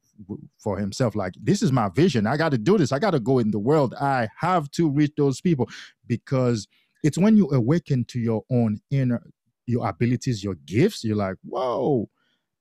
[0.57, 3.19] for himself like this is my vision i got to do this i got to
[3.19, 5.67] go in the world i have to reach those people
[6.07, 6.67] because
[7.03, 9.21] it's when you awaken to your own inner
[9.65, 12.09] your abilities, your gifts, you're like, whoa,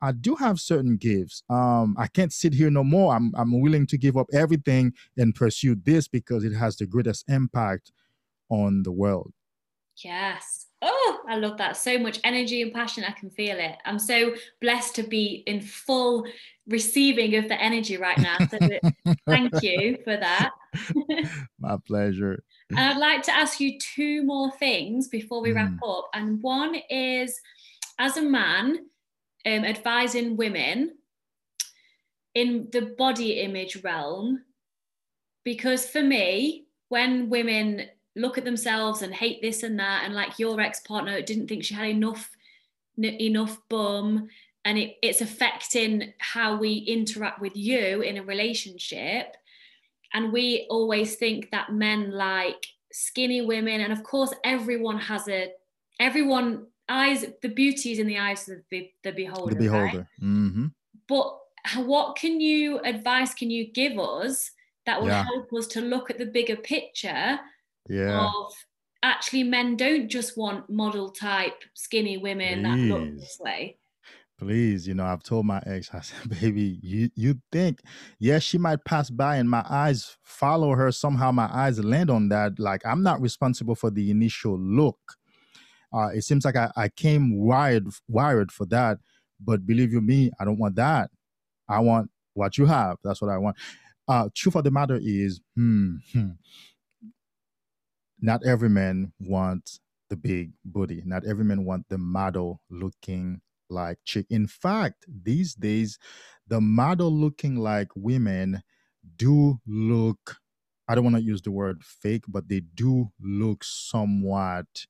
[0.00, 1.42] I do have certain gifts.
[1.48, 3.14] Um, I can't sit here no more.
[3.14, 7.24] I'm I'm willing to give up everything and pursue this because it has the greatest
[7.28, 7.92] impact
[8.48, 9.32] on the world.
[10.02, 10.66] Yes.
[10.84, 11.76] Oh, I love that.
[11.76, 13.04] So much energy and passion.
[13.04, 13.76] I can feel it.
[13.84, 16.26] I'm so blessed to be in full
[16.66, 18.36] receiving of the energy right now.
[18.50, 18.58] So
[19.26, 20.50] thank you for that.
[21.60, 22.42] My pleasure.
[22.70, 25.56] And I'd like to ask you two more things before we mm.
[25.56, 26.10] wrap up.
[26.14, 27.40] And one is
[28.00, 28.78] as a man
[29.46, 30.96] um, advising women
[32.34, 34.42] in the body image realm,
[35.44, 40.38] because for me, when women look at themselves and hate this and that, and like
[40.38, 42.30] your ex partner didn't think she had enough
[42.98, 44.28] enough bum
[44.64, 49.34] and it, it's affecting how we interact with you in a relationship
[50.14, 55.50] and we always think that men like skinny women and of course everyone has a
[55.98, 60.06] everyone eyes the beauty is in the eyes of the, the beholder the beholder right?
[60.22, 60.66] mm-hmm.
[61.08, 61.38] but
[61.84, 64.50] what can you advice can you give us
[64.84, 65.24] that will yeah.
[65.24, 67.38] help us to look at the bigger picture
[67.88, 68.26] yeah.
[68.26, 68.52] of
[69.02, 72.62] actually men don't just want model type skinny women Please.
[72.62, 73.76] that look this way.
[74.38, 77.80] Please you know i've told my ex i said baby you you think
[78.18, 80.90] yes she might pass by and my eyes follow her.
[80.90, 82.58] Somehow my eyes land on that.
[82.58, 84.98] Like i'm not responsible for the initial look.
[85.92, 88.98] Uh, it seems like I, I came wired wired for that.
[89.38, 91.10] But believe you me i don't want that.
[91.68, 92.96] I want what you have.
[93.04, 93.56] That's what i want.
[94.08, 96.30] Uh truth of the matter is hmm, hmm
[98.22, 103.40] not every man wants the big booty not every man want the model looking
[103.72, 104.26] like chick.
[104.30, 105.98] In fact, these days,
[106.46, 108.62] the model looking like women
[109.16, 110.36] do look,
[110.86, 114.86] I don't want to use the word fake, but they do look somewhat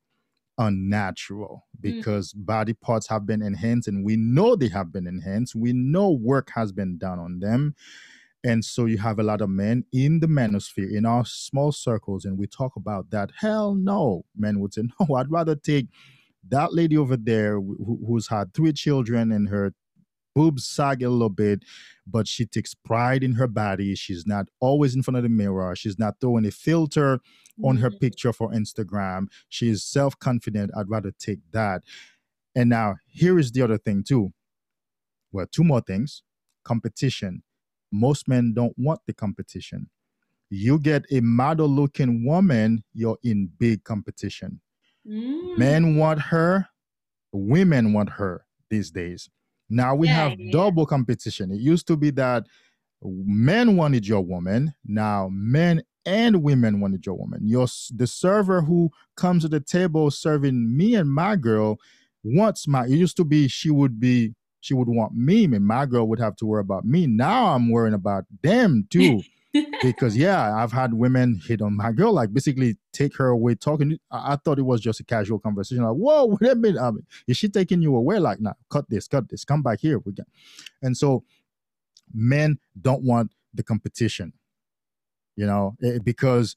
[0.58, 1.80] unnatural mm.
[1.80, 2.44] because mm.
[2.44, 5.54] body parts have been enhanced and we know they have been enhanced.
[5.54, 7.74] We know work has been done on them.
[8.44, 12.24] And so you have a lot of men in the manosphere, in our small circles,
[12.24, 13.30] and we talk about that.
[13.38, 14.24] Hell no.
[14.36, 15.86] Men would say, no, I'd rather take
[16.48, 19.72] that lady over there who, who's had three children and her
[20.34, 21.64] boobs sag a little bit,
[22.06, 23.94] but she takes pride in her body.
[23.94, 25.76] She's not always in front of the mirror.
[25.76, 27.20] She's not throwing a filter
[27.62, 27.98] on her mm-hmm.
[27.98, 29.26] picture for Instagram.
[29.48, 30.70] She is self confident.
[30.76, 31.82] I'd rather take that.
[32.54, 34.32] And now, here is the other thing, too.
[35.30, 36.22] Well, two more things
[36.64, 37.42] competition.
[37.92, 39.88] Most men don't want the competition.
[40.50, 44.60] You get a model looking woman, you're in big competition.
[45.06, 45.58] Mm.
[45.58, 46.68] Men want her,
[47.32, 49.28] women want her these days.
[49.70, 50.52] Now we yeah, have yeah.
[50.52, 51.50] double competition.
[51.50, 52.44] It used to be that
[53.02, 54.74] men wanted your woman.
[54.84, 57.40] Now men and women wanted your woman.
[57.46, 61.78] Your the server who comes to the table serving me and my girl
[62.22, 62.84] wants my.
[62.84, 66.20] It used to be she would be she would want me, and my girl would
[66.20, 67.06] have to worry about me.
[67.06, 69.22] Now I'm worrying about them too
[69.82, 73.98] because yeah, I've had women hit on my girl, like basically take her away talking.
[74.10, 75.82] I, I thought it was just a casual conversation.
[75.82, 78.20] Like, whoa, what a minute, I mean, is she taking you away?
[78.20, 79.98] Like, nah, cut this, cut this, come back here.
[79.98, 80.26] We can.
[80.80, 81.24] and so
[82.14, 84.32] men don't want the competition,
[85.34, 86.54] you know, it, eh, because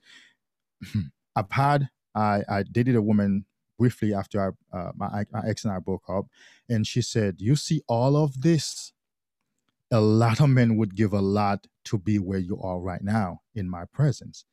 [1.36, 3.46] I've had I I dated a woman
[3.78, 6.28] briefly after I, uh, my, my ex and I broke up,
[6.70, 8.94] and she said, "You see all of this."
[9.92, 13.42] A lot of men would give a lot to be where you are right now
[13.54, 14.46] in my presence.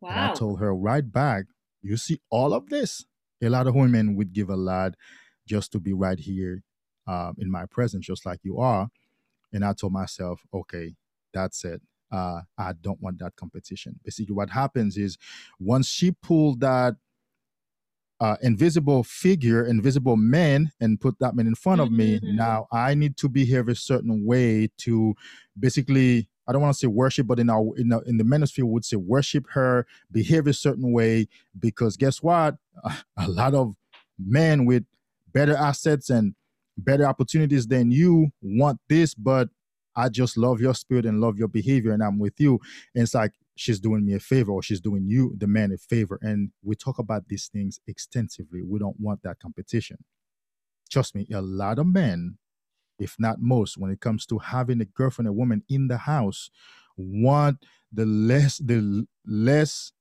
[0.00, 0.10] Wow.
[0.10, 1.46] And I told her right back,
[1.82, 3.04] you see all of this.
[3.42, 4.94] A lot of women would give a lot
[5.46, 6.62] just to be right here
[7.06, 8.88] um, in my presence, just like you are.
[9.52, 10.94] And I told myself, okay,
[11.32, 11.82] that's it.
[12.10, 13.98] Uh, I don't want that competition.
[14.04, 15.18] Basically, what happens is
[15.58, 16.94] once she pulled that
[18.20, 22.36] uh, invisible figure, invisible man, and put that man in front of me, mm-hmm.
[22.36, 25.14] now I need to behave a certain way to
[25.58, 28.64] basically I don't want to say worship, but in our in, our, in the manosphere
[28.64, 31.26] would say worship her, behave a certain way,
[31.58, 32.56] because guess what?
[33.16, 33.74] A lot of
[34.18, 34.84] men with
[35.32, 36.34] better assets and
[36.78, 39.48] better opportunities than you want this, but
[39.96, 42.60] I just love your spirit and love your behavior, and I'm with you.
[42.94, 45.78] And it's like she's doing me a favor, or she's doing you, the man, a
[45.78, 46.18] favor.
[46.22, 48.62] And we talk about these things extensively.
[48.62, 49.98] We don't want that competition.
[50.88, 52.38] Trust me, a lot of men
[52.98, 56.50] if not most, when it comes to having a girlfriend, a woman in the house,
[56.96, 59.92] want the less the less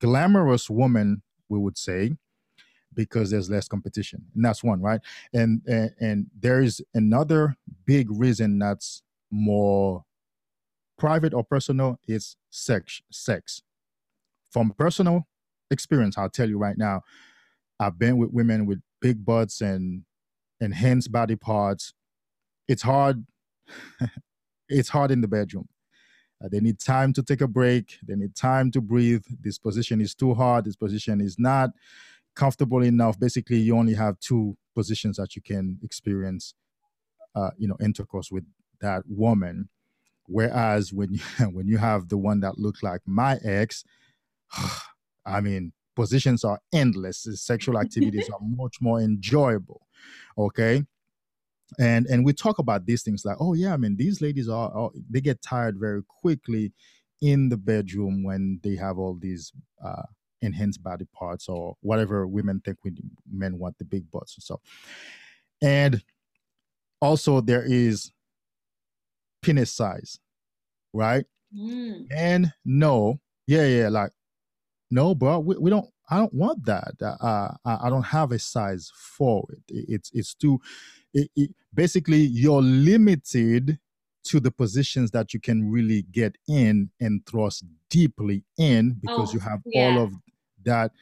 [0.00, 2.12] glamorous woman, we would say,
[2.94, 4.24] because there's less competition.
[4.34, 5.00] And that's one, right?
[5.32, 10.04] And and, and there is another big reason that's more
[10.98, 13.62] private or personal is sex sex.
[14.50, 15.26] From personal
[15.70, 17.02] experience, I'll tell you right now,
[17.78, 20.04] I've been with women with big butts and
[20.60, 21.94] enhanced body parts
[22.68, 23.26] it's hard.
[24.68, 25.68] it's hard in the bedroom.
[26.42, 27.98] Uh, they need time to take a break.
[28.06, 29.24] They need time to breathe.
[29.40, 30.66] This position is too hard.
[30.66, 31.70] This position is not
[32.36, 33.18] comfortable enough.
[33.18, 36.54] Basically, you only have two positions that you can experience,
[37.34, 38.44] uh, you know, intercourse with
[38.80, 39.68] that woman.
[40.28, 41.20] Whereas when you,
[41.50, 43.84] when you have the one that looks like my ex,
[45.26, 47.26] I mean, positions are endless.
[47.34, 49.86] Sexual activities are much more enjoyable.
[50.36, 50.84] Okay
[51.78, 54.72] and and we talk about these things like oh yeah i mean these ladies are,
[54.72, 56.72] are they get tired very quickly
[57.20, 59.52] in the bedroom when they have all these
[59.84, 60.02] uh,
[60.40, 62.92] enhanced body parts or whatever women think we
[63.30, 64.60] men want the big butts and stuff
[65.60, 66.02] and
[67.00, 68.12] also there is
[69.42, 70.18] penis size
[70.92, 71.24] right
[71.56, 72.06] mm.
[72.14, 74.10] and no yeah yeah like
[74.90, 78.38] no bro we, we don't i don't want that uh, I, I don't have a
[78.38, 80.60] size for it it's it's too
[81.14, 83.78] it, it, basically you're limited
[84.24, 89.34] to the positions that you can really get in and thrust deeply in because oh,
[89.34, 89.86] you have yeah.
[89.86, 90.12] all of
[90.64, 90.92] that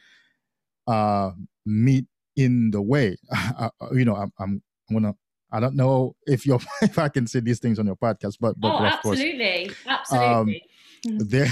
[0.87, 1.31] uh,
[1.65, 3.17] meat in the way.
[3.59, 4.61] Uh, you know, I'm, I'm,
[4.93, 5.13] gonna.
[5.51, 8.59] I don't know if you're if I can say these things on your podcast, but
[8.59, 10.27] but, oh, but absolutely, course, absolutely.
[10.27, 10.55] Um,
[11.19, 11.47] there,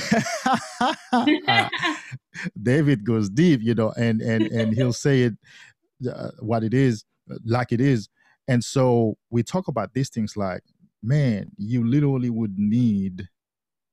[1.48, 1.70] uh,
[2.62, 5.34] David goes deep, you know, and and and he'll say it
[6.12, 7.06] uh, what it is,
[7.46, 8.10] like it is,
[8.48, 10.64] and so we talk about these things like,
[11.02, 13.30] man, you literally would need,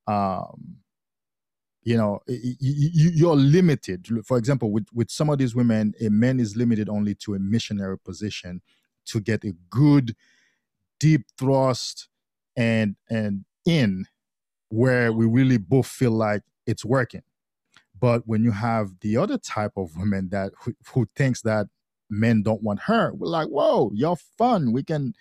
[0.06, 0.78] um,
[1.84, 4.08] you know, you, are limited.
[4.24, 7.38] For example, with with some of these women, a man is limited only to a
[7.38, 8.62] missionary position
[9.06, 10.16] to get a good,
[11.00, 12.08] deep thrust
[12.56, 14.06] and and in
[14.68, 17.22] where we really both feel like it's working.
[17.98, 21.68] But when you have the other type of women that who, who thinks that
[22.12, 23.12] men don't want her.
[23.14, 24.72] We're like, whoa, you're fun.
[24.72, 25.14] We can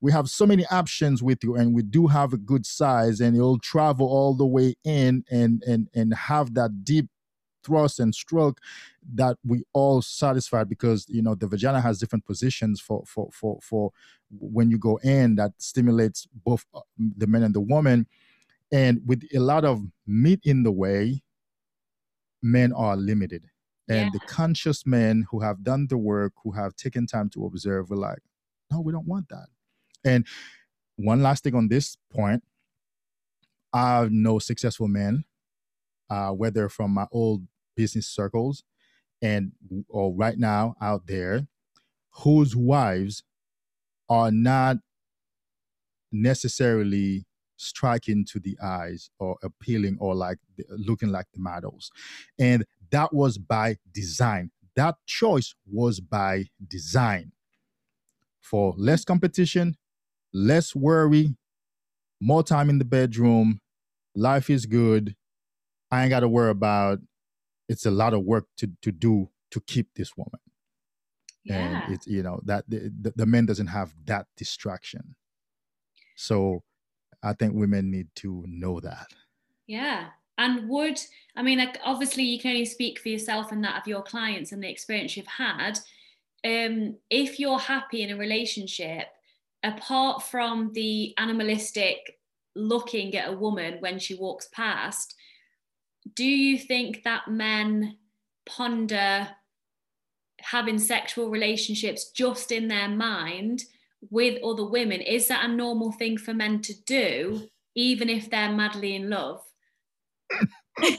[0.00, 3.36] we have so many options with you and we do have a good size and
[3.36, 7.08] you'll travel all the way in and and and have that deep
[7.62, 8.60] thrust and stroke
[9.14, 13.58] that we all satisfied because you know the vagina has different positions for for for
[13.62, 13.90] for
[14.38, 16.80] when you go in that stimulates both uh,
[17.16, 18.06] the men and the woman
[18.72, 21.22] and with a lot of meat in the way
[22.42, 23.44] men are limited
[23.90, 24.10] and yeah.
[24.12, 27.96] the conscious men who have done the work, who have taken time to observe, were
[27.96, 28.20] like,
[28.70, 29.48] no, we don't want that.
[30.04, 30.26] And
[30.94, 32.44] one last thing on this point
[33.72, 35.24] I know successful men,
[36.10, 37.46] uh, whether from my old
[37.76, 38.64] business circles
[39.22, 39.52] and
[39.88, 41.46] or right now out there,
[42.24, 43.22] whose wives
[44.08, 44.78] are not
[46.12, 50.38] necessarily striking to the eyes or appealing or like
[50.70, 51.90] looking like the models.
[52.38, 54.50] And that was by design.
[54.76, 57.32] That choice was by design
[58.40, 59.76] for less competition,
[60.32, 61.36] less worry,
[62.20, 63.60] more time in the bedroom.
[64.14, 65.14] Life is good.
[65.90, 67.00] I ain't got to worry about
[67.68, 70.40] it's a lot of work to, to do to keep this woman.
[71.44, 71.84] Yeah.
[71.84, 75.14] And it's, you know, that the, the, man doesn't have that distraction.
[76.16, 76.62] So
[77.22, 79.06] I think women need to know that.
[79.66, 80.08] Yeah.
[80.36, 81.00] And would,
[81.36, 84.52] I mean, like obviously you can only speak for yourself and that of your clients
[84.52, 85.78] and the experience you've had.
[86.44, 89.06] Um, if you're happy in a relationship,
[89.62, 92.18] apart from the animalistic
[92.56, 95.14] looking at a woman when she walks past,
[96.14, 97.96] do you think that men
[98.46, 99.28] ponder
[100.40, 103.64] having sexual relationships just in their mind
[104.10, 105.00] with other women?
[105.00, 109.42] Is that a normal thing for men to do, even if they're madly in love?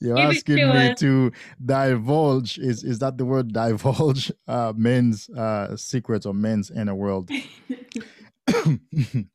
[0.00, 1.32] You're Give asking me to
[1.64, 2.58] divulge.
[2.58, 4.32] Is is that the word divulge?
[4.48, 7.30] Uh, men's uh, secrets or men's inner world.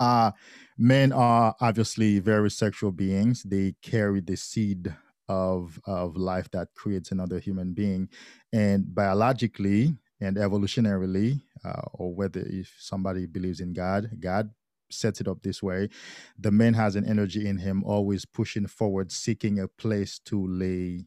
[0.00, 0.32] uh,
[0.80, 3.42] men are obviously very sexual beings.
[3.42, 4.94] They carry the seed
[5.28, 8.08] of of life that creates another human being,
[8.52, 14.50] and biologically and evolutionarily, uh, or whether if somebody believes in God, God
[14.90, 15.88] sets it up this way
[16.36, 21.04] the man has an energy in him always pushing forward seeking a place to lay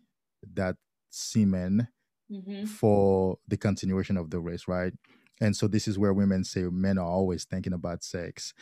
[0.53, 0.77] that
[1.09, 1.85] semen
[2.31, 2.63] mm-hmm.
[2.63, 4.93] for the continuation of the race right
[5.41, 8.53] and so this is where women say men are always thinking about sex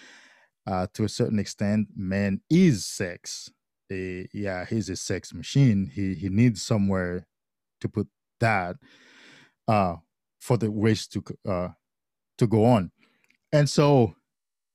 [0.67, 3.51] uh, to a certain extent man is sex
[3.91, 7.25] uh, yeah he's a sex machine he he needs somewhere
[7.79, 8.07] to put
[8.39, 8.75] that
[9.67, 9.95] uh
[10.39, 11.69] for the race to uh
[12.37, 12.91] to go on
[13.51, 14.15] and so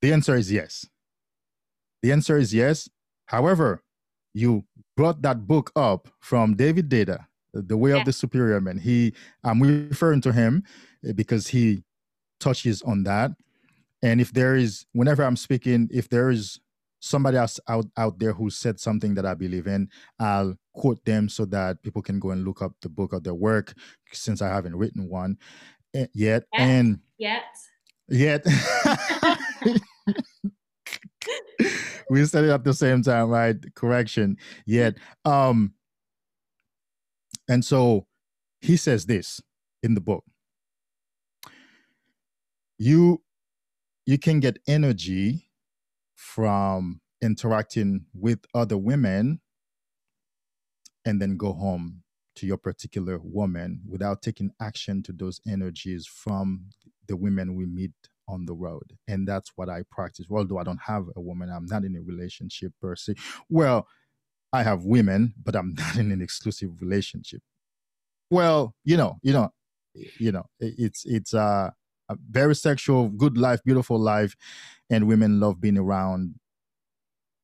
[0.03, 0.87] the answer is yes.
[2.03, 2.89] The answer is yes.
[3.27, 3.83] However,
[4.35, 4.65] you
[4.97, 7.97] brought that book up from David Deida, The Way yeah.
[7.97, 8.79] of the Superior Man.
[8.79, 10.63] He, I'm referring to him
[11.05, 11.83] eh, because he
[12.39, 13.33] touches on that.
[14.03, 16.61] And if there is, whenever I'm speaking, if there is
[17.01, 19.89] somebody else out, out there who said something that I believe in,
[20.19, 23.35] I'll quote them so that people can go and look up the book of their
[23.35, 23.75] work
[24.13, 25.39] since I haven't written one
[25.95, 26.45] eh, yet.
[26.53, 26.61] Yes.
[26.61, 27.45] And yet.
[28.09, 28.47] Yet.
[32.11, 33.57] we said it at the same time, right?
[33.75, 34.37] Correction.
[34.67, 34.97] Yet.
[35.25, 35.75] Um,
[37.49, 38.07] and so
[38.61, 39.41] he says this
[39.83, 40.25] in the book.
[42.79, 43.23] You
[44.07, 45.51] you can get energy
[46.15, 49.41] from interacting with other women
[51.05, 52.03] and then go home
[52.37, 56.67] to your particular woman without taking action to those energies from
[57.09, 57.93] the women we meet
[58.29, 58.93] on the road.
[59.09, 60.27] And that's what I practice.
[60.31, 63.15] Although I don't have a woman, I'm not in a relationship per se.
[63.49, 63.87] Well,
[64.53, 67.41] I have women, but I'm not in an exclusive relationship.
[68.31, 69.51] Well, you know, you know,
[69.95, 71.71] you know, it's it's uh,
[72.31, 74.37] very sexual, good life, beautiful life,
[74.91, 76.35] and women love being around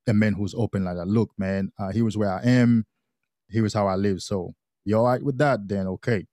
[0.06, 1.08] a man who's open like that.
[1.08, 2.86] Look, man, uh, here's where I am.
[3.48, 4.22] Here's how I live.
[4.22, 4.54] So
[4.84, 5.68] you're all right with that?
[5.68, 6.26] Then okay.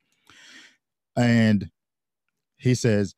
[1.16, 1.70] And
[2.58, 3.16] he says,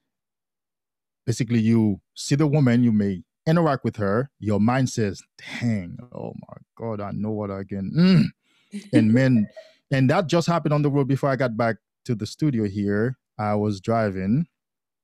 [1.25, 4.29] basically, you see the woman, you may interact with her.
[4.39, 8.83] Your mind says, "Dang, oh my God, I know what I can." Mm.
[8.93, 9.47] and men,
[9.91, 13.17] and that just happened on the road before I got back to the studio here.
[13.37, 14.47] I was driving,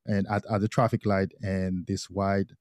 [0.07, 2.51] and at, at the traffic light, and this white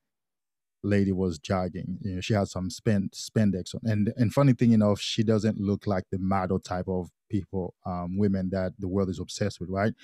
[0.83, 1.99] lady was jogging.
[2.03, 5.59] You know, she had some spend spandex on, and and funny thing enough, she doesn't
[5.61, 9.71] look like the model type of people, um, women that the world is obsessed with,
[9.71, 9.95] right?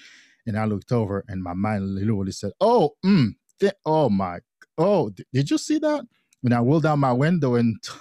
[0.46, 3.30] And I looked over, and my mind literally said, "Oh, mm,
[3.60, 4.40] th- oh my,
[4.78, 6.04] oh, th- did you see that?"
[6.42, 7.92] When I rolled down my window and t-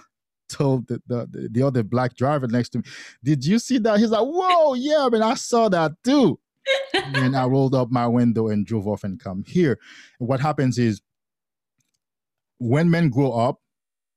[0.50, 2.86] told the, the the other black driver next to me,
[3.24, 6.40] "Did you see that?" He's like, "Whoa, yeah, I mean, I saw that too."
[6.94, 9.80] And I rolled up my window and drove off and come here.
[10.20, 11.02] And what happens is
[12.60, 13.60] when men grow up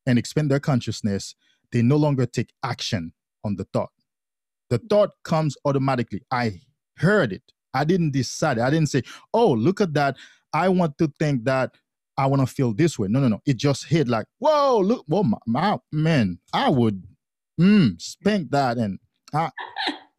[0.06, 1.34] and expand their consciousness,
[1.72, 3.12] they no longer take action
[3.44, 3.90] on the thought.
[4.70, 6.22] The thought comes automatically.
[6.30, 6.60] I
[6.98, 7.42] heard it.
[7.72, 8.58] I didn't decide.
[8.58, 10.16] I didn't say, oh, look at that.
[10.52, 11.74] I want to think that
[12.16, 13.08] I want to feel this way.
[13.08, 13.40] No, no, no.
[13.44, 17.04] It just hit like, whoa, look, whoa, my, my man, I would
[17.60, 19.00] mm, spank that and
[19.32, 19.50] I,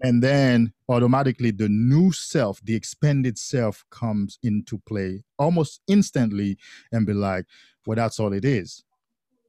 [0.02, 6.58] and then automatically the new self the expanded self comes into play almost instantly
[6.91, 7.46] and be like
[7.86, 8.84] well that's all it is.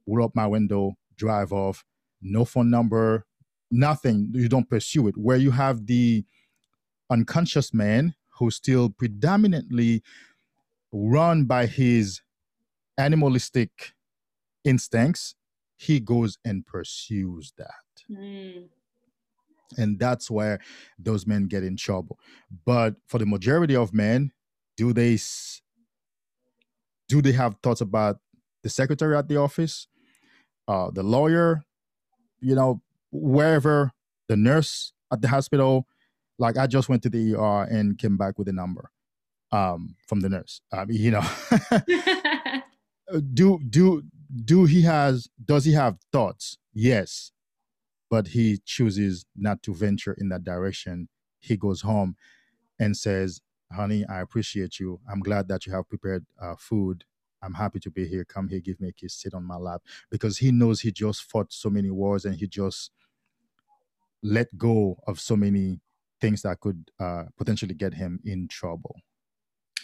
[0.07, 1.83] Roll up my window drive off
[2.21, 3.25] no phone number
[3.71, 4.31] nothing.
[4.33, 5.17] You don't pursue it.
[5.17, 6.25] Where you have the
[7.09, 10.03] unconscious man who still predominantly
[10.91, 12.21] run by his
[12.97, 13.93] animalistic
[14.63, 15.35] instincts
[15.75, 18.11] he goes and pursues that.
[18.11, 18.69] Mm
[19.75, 20.59] and that's where
[20.97, 22.19] those men get in trouble.
[22.65, 24.31] But for the majority of men
[24.77, 25.17] do they
[27.07, 28.19] do they have thoughts about
[28.63, 29.87] the secretary at the office
[30.67, 31.63] uh, the lawyer
[32.39, 33.91] you know wherever
[34.27, 35.87] the nurse at the hospital?
[36.39, 38.91] Like i just went to the er and came back with a number
[39.51, 40.61] um, from the nurse.
[40.71, 41.25] I mean you know.
[43.33, 44.03] Do do
[44.43, 46.57] do he has does he have thoughts?
[46.73, 47.31] Yes
[48.09, 51.09] but he chooses not to venture in that direction.
[51.39, 52.15] He goes home
[52.79, 53.41] and says,
[53.71, 54.99] Honey, I appreciate you.
[55.11, 57.03] I'm glad that you have prepared uh, food.
[57.41, 58.23] I'm happy to be here.
[58.23, 59.81] Come here, give me a kiss, sit on my lap.
[60.09, 62.91] Because he knows he just fought so many wars and he just
[64.23, 65.81] let go of so many
[66.19, 68.95] things that could uh, potentially get him in trouble.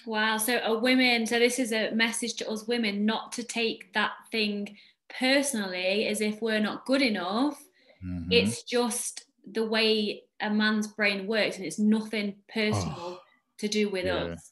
[0.06, 0.38] Wow.
[0.38, 4.14] So, a women, so this is a message to us women not to take that
[4.32, 4.78] thing
[5.20, 7.62] personally as if we're not good enough
[8.06, 8.32] Mm-hmm.
[8.32, 13.20] It's just the way a man's brain works, and it's nothing personal oh,
[13.60, 14.16] to do with yeah.
[14.16, 14.52] us.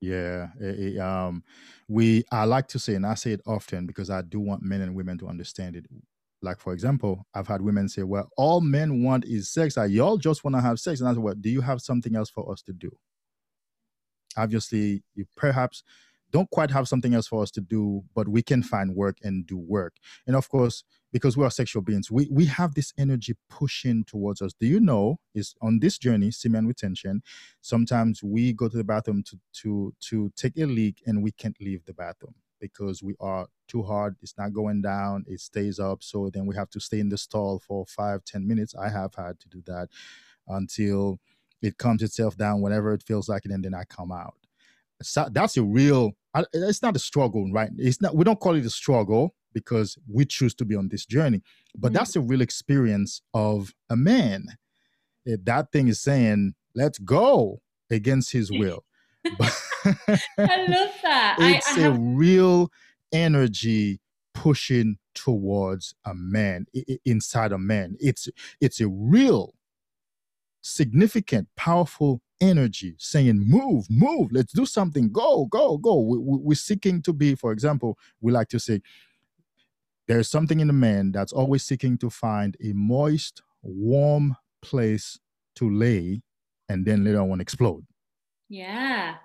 [0.00, 1.42] Yeah, it, it, um,
[1.88, 4.80] we I like to say, and I say it often because I do want men
[4.80, 5.86] and women to understand it.
[6.40, 9.76] Like for example, I've had women say, "Well, all men want is sex.
[9.76, 12.14] Like, y'all just want to have sex." And I said, "Well, do you have something
[12.14, 12.90] else for us to do?"
[14.36, 15.82] Obviously, you perhaps
[16.30, 19.46] don't quite have something else for us to do, but we can find work and
[19.46, 19.96] do work.
[20.26, 24.42] And of course, because we are sexual beings, we, we have this energy pushing towards
[24.42, 24.52] us.
[24.52, 27.22] Do you know is on this journey, semen retention,
[27.60, 31.56] sometimes we go to the bathroom to to to take a leak and we can't
[31.60, 34.16] leave the bathroom because we are too hard.
[34.22, 36.02] It's not going down, it stays up.
[36.02, 38.74] So then we have to stay in the stall for five, ten minutes.
[38.74, 39.88] I have had to do that
[40.48, 41.20] until
[41.62, 44.34] it calms itself down whenever it feels like it, and then I come out.
[45.02, 46.12] So that's a real
[46.52, 47.70] it's not a struggle, right?
[47.76, 48.14] It's not.
[48.14, 51.42] We don't call it a struggle because we choose to be on this journey,
[51.76, 51.96] but mm-hmm.
[51.96, 54.46] that's a real experience of a man.
[55.24, 58.84] If that thing is saying, "Let's go," against his will.
[59.24, 61.36] I love that.
[61.38, 61.96] It's I, I have...
[61.96, 62.70] a real
[63.12, 64.00] energy
[64.34, 66.66] pushing towards a man
[67.04, 67.96] inside a man.
[68.00, 68.28] It's
[68.60, 69.54] it's a real
[70.60, 76.00] significant, powerful energy saying, Move, move, let's do something, go, go, go.
[76.00, 78.80] We, we, we're seeking to be, for example, we like to say,
[80.06, 85.18] there's something in the man that's always seeking to find a moist, warm place
[85.56, 86.22] to lay
[86.68, 87.84] and then later on explode.
[88.48, 89.16] Yeah.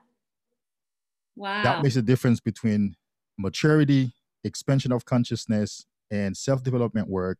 [1.35, 1.63] Wow.
[1.63, 2.95] That makes a difference between
[3.37, 7.39] maturity, expansion of consciousness, and self development work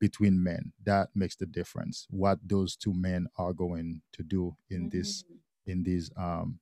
[0.00, 0.72] between men.
[0.84, 4.98] That makes the difference what those two men are going to do in mm-hmm.
[4.98, 5.24] this
[5.66, 6.58] in these um,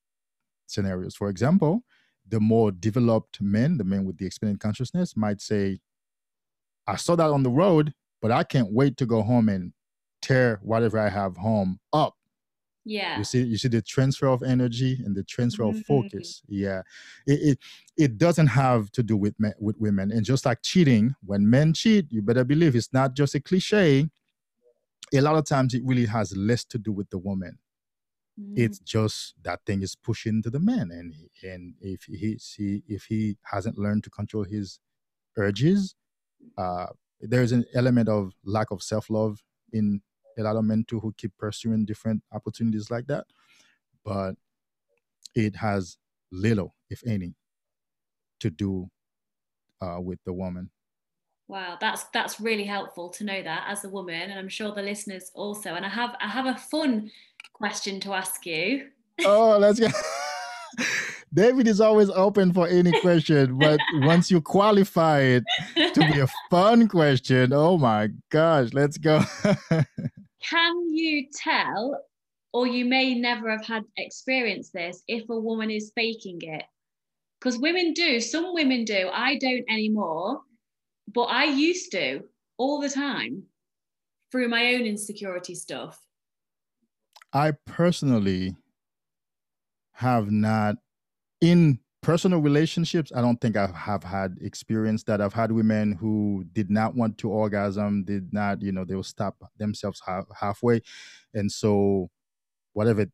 [0.67, 1.15] scenarios.
[1.15, 1.85] For example
[2.29, 5.79] the more developed men the men with the expanded consciousness might say
[6.87, 9.73] i saw that on the road but i can't wait to go home and
[10.21, 12.15] tear whatever i have home up
[12.89, 13.19] yeah.
[13.19, 15.79] you see you see the transfer of energy and the transfer mm-hmm.
[15.79, 16.43] of focus.
[16.49, 16.83] Yeah.
[17.27, 17.59] It, it,
[17.97, 20.11] it doesn't have to do with men, with women.
[20.11, 24.09] And just like cheating when men cheat you better believe it's not just a cliche.
[25.15, 27.59] A lot of times it really has less to do with the woman.
[28.41, 28.55] Mm-hmm.
[28.57, 31.13] it's just that thing is pushing to the man and
[31.43, 34.79] and if he see if he hasn't learned to control his
[35.37, 35.97] urges
[36.57, 36.87] uh
[37.21, 40.03] there's an element of lack of self-love in
[40.39, 43.25] a lot of men too who keep pursuing different opportunities like that.
[44.05, 44.35] But
[45.35, 45.99] it has
[46.33, 47.35] little, if any,
[48.41, 48.89] to do
[49.81, 50.71] uh, with the woman.
[51.49, 54.83] Wow, that's that's really helpful to know that as a woman, and I'm sure the
[54.83, 55.75] listeners also.
[55.75, 57.11] And I have I have a fun
[57.55, 58.89] question to ask you.
[59.25, 59.89] Oh, let's go.
[61.33, 66.29] David is always open for any question, but once you qualify it to be a
[66.51, 69.23] fun question, oh my gosh, let's go.
[70.43, 72.01] Can you tell,
[72.53, 76.65] or you may never have had experienced this, if a woman is faking it?
[77.39, 79.11] Because women do, some women do.
[79.13, 80.41] I don't anymore,
[81.13, 82.23] but I used to
[82.57, 83.45] all the time
[84.31, 86.01] through my own insecurity stuff.
[87.33, 88.57] I personally
[89.93, 90.77] have not
[91.41, 91.79] in
[92.09, 96.71] personal relationships i don't think i have had experience that i've had women who did
[96.71, 100.81] not want to orgasm did not you know they will stop themselves half, halfway.
[101.35, 102.09] And so
[102.73, 103.09] whatever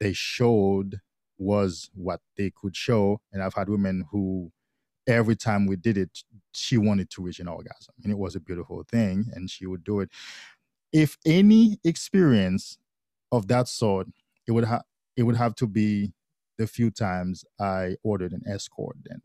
[0.00, 0.98] they showed
[1.38, 3.20] was what they could show.
[3.32, 4.50] And i've had women who
[5.06, 6.10] every time we did it
[6.52, 7.94] she wanted to reach an orgasm.
[8.02, 10.10] And it was a beautiful thing and she would do it.
[10.92, 12.78] If any experience
[13.30, 14.08] of that sort
[14.48, 14.82] it would have
[15.16, 16.14] it would have to be
[16.58, 19.22] the few times I ordered an escort then.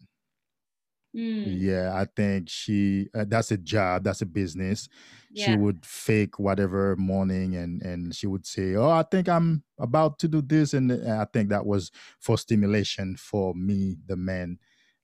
[1.15, 1.59] Mm.
[1.61, 4.89] Yeah, I think she uh, that's a job, that's a business.
[5.31, 5.45] Yeah.
[5.45, 10.19] She would fake whatever morning and and she would say, "Oh, I think I'm about
[10.19, 14.59] to do this," and, I think that was for stimulation for me, the man,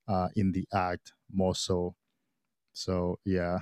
[0.08, 1.96] uh, in the act more so.
[2.74, 3.62] So yeah.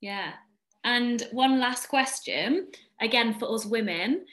[0.00, 0.34] Yeah,
[0.82, 4.26] and one last question, again for us women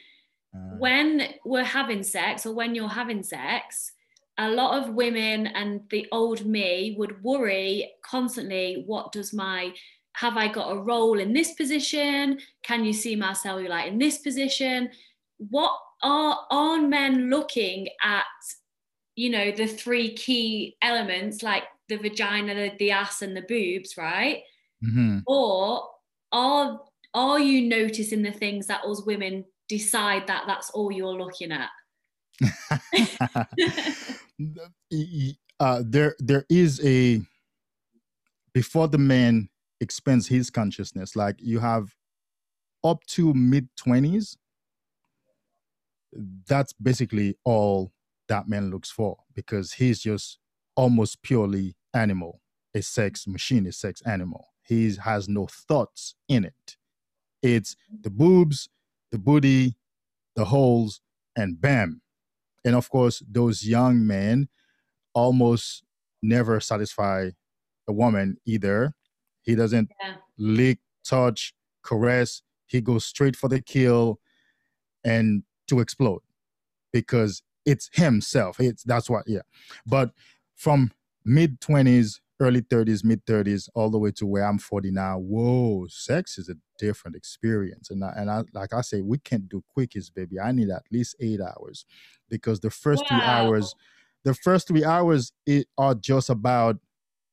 [0.56, 3.92] uh, when we're having sex or when you're having sex,
[4.38, 9.74] a lot of women and the old me would worry constantly what does my
[10.14, 12.40] have I got a role in this position?
[12.64, 14.90] Can you see my cellulite in this position?
[15.38, 15.72] What
[16.04, 18.26] are are men looking at,
[19.16, 23.96] you know, the three key elements like the vagina, the, the ass, and the boobs,
[23.98, 24.44] right?
[24.84, 25.20] Mm-hmm.
[25.28, 25.88] Or
[26.32, 26.82] are
[27.14, 31.70] are you noticing the things that us women decide that that's all you're looking at?
[35.60, 37.22] uh, there, there is a
[38.54, 39.48] before the man
[39.80, 41.16] expands his consciousness.
[41.16, 41.96] Like you have
[42.84, 44.38] up to mid twenties.
[46.48, 47.94] That's basically all
[48.28, 50.38] that man looks for because he's just
[50.76, 52.42] almost purely animal,
[52.76, 54.50] a sex machine, a sex animal.
[54.64, 56.76] He has no thoughts in it.
[57.42, 58.68] It's the boobs,
[59.12, 59.76] the booty,
[60.36, 61.02] the holes,
[61.36, 62.02] and bam.
[62.64, 64.50] And of course, those young men
[65.14, 65.84] almost
[66.22, 67.32] never satisfy
[67.88, 68.94] a woman either.
[69.42, 70.16] He doesn't yeah.
[70.38, 71.54] lick, touch,
[71.84, 72.44] caress.
[72.68, 74.20] He goes straight for the kill
[75.04, 76.22] and to explode
[76.94, 78.60] because it's himself.
[78.60, 79.42] It's that's what, yeah.
[79.86, 80.12] But
[80.56, 80.92] from
[81.26, 85.20] mid 20s early 30s, mid 30s, all the way to where I'm 40 now.
[85.20, 87.92] Whoa, sex is a different experience.
[87.92, 90.40] And I, and I, like I say, we can't do quickies, baby.
[90.40, 91.86] I need at least eight hours
[92.30, 93.08] because the first wow.
[93.10, 93.76] three hours,
[94.24, 96.78] the first three hours it, are just about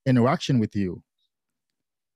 [0.05, 1.03] interaction with you,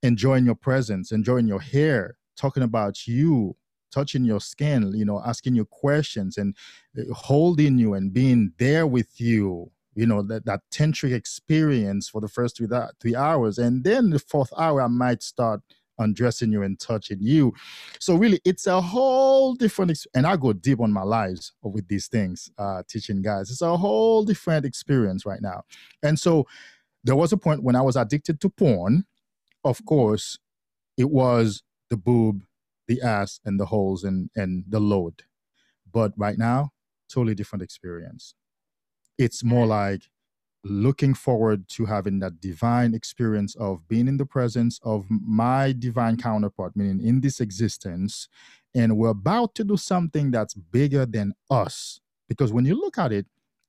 [0.02, 3.56] enjoying your presence, enjoying your hair, talking about you,
[3.90, 6.54] touching your skin, you know, asking you questions and
[6.98, 12.20] uh, holding you and being there with you you know that, that tantric experience for
[12.20, 13.58] the first three, that, three hours.
[13.58, 15.60] And then the fourth hour i might start
[15.98, 17.52] undressing you and touching you.
[18.00, 21.86] So really it's a whole different ex- and i go deep on my lives with
[21.88, 23.50] these things uh teaching guys.
[23.50, 25.62] It's a whole different experience right now.
[26.02, 26.46] And so
[27.04, 29.04] there was a point when i was addicted to porn.
[29.64, 30.38] Of course
[30.96, 32.44] it was the boob
[32.88, 35.22] the ass and the holes and and the load.
[35.92, 36.70] But right now
[37.08, 38.34] totally different experience
[39.22, 40.08] it's more like
[40.64, 46.16] looking forward to having that divine experience of being in the presence of my divine
[46.16, 48.28] counterpart, meaning in this existence.
[48.74, 52.00] And we're about to do something that's bigger than us.
[52.28, 53.26] Because when you look at it,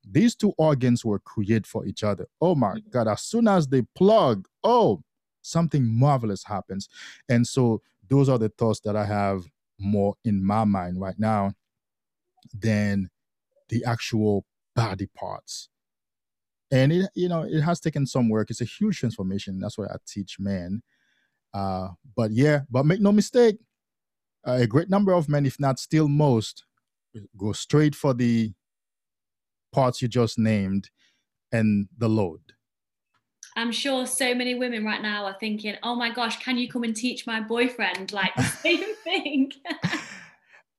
[0.10, 2.28] these two organs were created for each other.
[2.42, 2.90] Oh my mm-hmm.
[2.92, 5.02] God, as soon as they plug, oh,
[5.42, 6.90] something marvelous happens.
[7.30, 9.46] And so those are the thoughts that I have
[9.80, 11.54] more in my mind right now
[12.54, 13.10] than
[13.70, 15.70] the actual body parts.
[16.72, 18.50] And it, you know, it has taken some work.
[18.50, 19.60] It's a huge transformation.
[19.60, 20.82] That's what I teach men.
[21.54, 23.58] Uh, but yeah, but make no mistake,
[24.44, 26.66] a great number of men, if not still most,
[27.38, 28.52] go straight for the
[29.72, 30.90] parts you just named
[31.52, 32.42] and the load.
[33.56, 36.84] I'm sure so many women right now are thinking, oh my gosh, can you come
[36.84, 39.52] and teach my boyfriend like the same thing?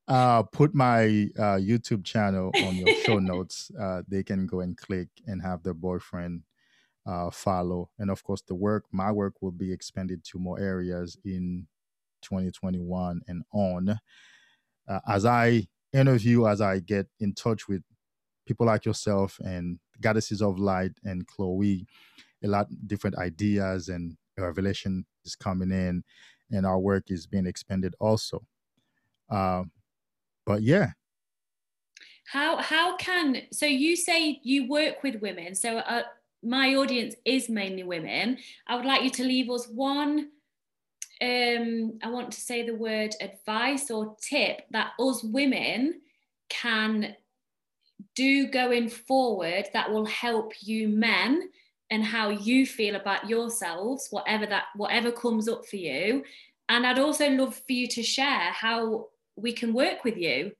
[0.07, 1.05] uh, put my
[1.37, 3.71] uh, YouTube channel on your show notes.
[3.79, 6.43] Uh, they can go and click and have their boyfriend
[7.05, 7.89] uh, follow.
[7.97, 11.67] And of course, the work, my work will be expanded to more areas in
[12.21, 13.99] 2021 and on.
[14.87, 17.81] Uh, as I interview, as I get in touch with
[18.45, 21.87] people like yourself and Goddesses of Light and Chloe,
[22.43, 26.03] a lot different ideas and revelation is coming in,
[26.51, 28.45] and our work is being expanded also.
[29.29, 29.63] Uh,
[30.45, 30.91] but yeah.
[32.31, 35.55] How how can so you say you work with women?
[35.55, 36.03] So uh,
[36.43, 38.37] my audience is mainly women.
[38.67, 40.29] I would like you to leave us one
[41.21, 46.01] um, I want to say the word advice or tip that us women
[46.49, 47.15] can
[48.15, 51.49] do going forward that will help you men
[51.89, 56.23] and how you feel about yourselves whatever that whatever comes up for you
[56.67, 60.51] and i'd also love for you to share how we can work with you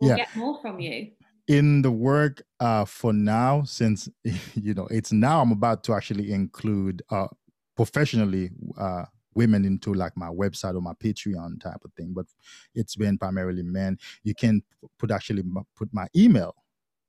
[0.00, 0.16] or yeah.
[0.16, 1.08] get more from you
[1.46, 4.08] in the work uh, for now since
[4.54, 7.28] you know it's now i'm about to actually include uh,
[7.76, 9.04] professionally uh,
[9.38, 12.26] women into like my website or my Patreon type of thing, but
[12.74, 13.96] it's been primarily men.
[14.24, 14.62] You can
[14.98, 15.44] put actually
[15.76, 16.56] put my email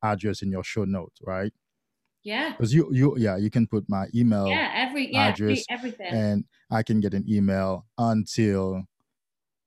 [0.03, 1.51] address in your show notes, right?
[2.21, 2.51] Yeah.
[2.51, 6.45] Because you you yeah you can put my email yeah every yeah address everything and
[6.69, 8.83] I can get an email until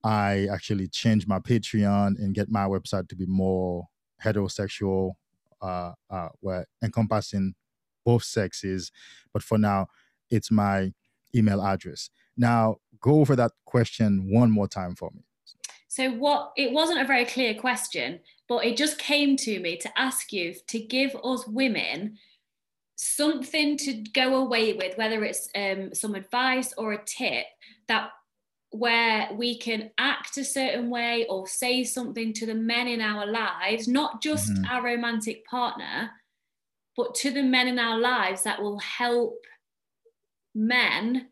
[0.04, 3.88] I actually change my Patreon and get my website to be more
[4.22, 5.12] heterosexual,
[5.60, 7.54] uh, uh, where encompassing
[8.04, 8.90] both sexes.
[9.32, 9.86] But for now,
[10.30, 10.92] it's my
[11.34, 12.10] email address.
[12.36, 15.22] Now, go over that question one more time for me.
[15.88, 19.98] So, what it wasn't a very clear question, but it just came to me to
[19.98, 22.16] ask you to give us women
[22.96, 27.46] something to go away with, whether it's um, some advice or a tip
[27.88, 28.10] that
[28.72, 33.26] where we can act a certain way or say something to the men in our
[33.26, 34.64] lives, not just mm-hmm.
[34.70, 36.10] our romantic partner,
[36.96, 39.38] but to the men in our lives that will help
[40.54, 41.28] men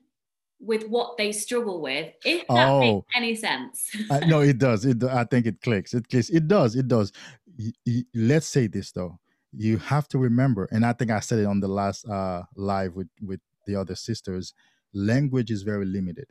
[0.61, 3.91] with what they struggle with if that oh, makes any sense.
[4.11, 4.85] Uh, no it does.
[4.85, 5.95] It i think it clicks.
[5.95, 6.29] It clicks.
[6.29, 6.77] It does.
[6.77, 7.13] It does.
[7.59, 9.19] Y- y- let's say this though.
[9.53, 12.95] You have to remember and i think i said it on the last uh live
[12.95, 14.55] with with the other sisters
[14.95, 16.27] language is very limited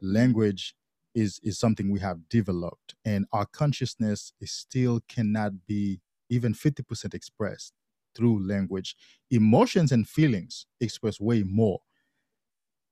[0.00, 0.74] language
[1.14, 6.00] is is something we have developed and our consciousness is still cannot be
[6.30, 7.72] even 50% expressed
[8.14, 8.94] through language
[9.30, 11.80] emotions and feelings express way more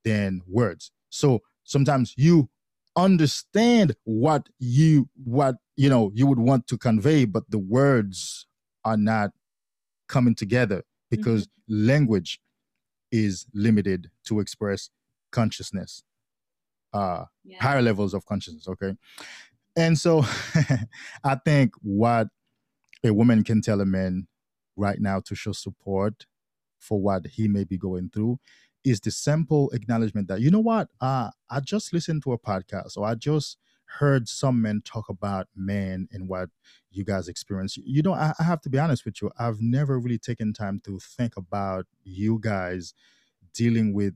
[0.03, 0.91] than words.
[1.09, 2.49] So sometimes you
[2.95, 8.47] understand what you what you know you would want to convey, but the words
[8.83, 9.31] are not
[10.07, 11.87] coming together because mm-hmm.
[11.87, 12.39] language
[13.11, 14.89] is limited to express
[15.31, 16.03] consciousness
[16.97, 17.61] uh yeah.
[17.61, 18.93] higher levels of consciousness okay?
[19.75, 20.23] And so
[21.23, 22.27] i think what
[23.03, 24.27] a woman can tell a man
[24.75, 26.25] right now to show support
[26.79, 28.39] for what he may be going through
[28.83, 30.87] is the simple acknowledgement that you know what?
[31.01, 33.57] Uh, i just listened to a podcast or i just
[33.99, 36.49] heard some men talk about men and what
[36.91, 37.77] you guys experience.
[37.77, 40.81] You know I, I have to be honest with you i've never really taken time
[40.85, 42.93] to think about you guys
[43.53, 44.13] dealing with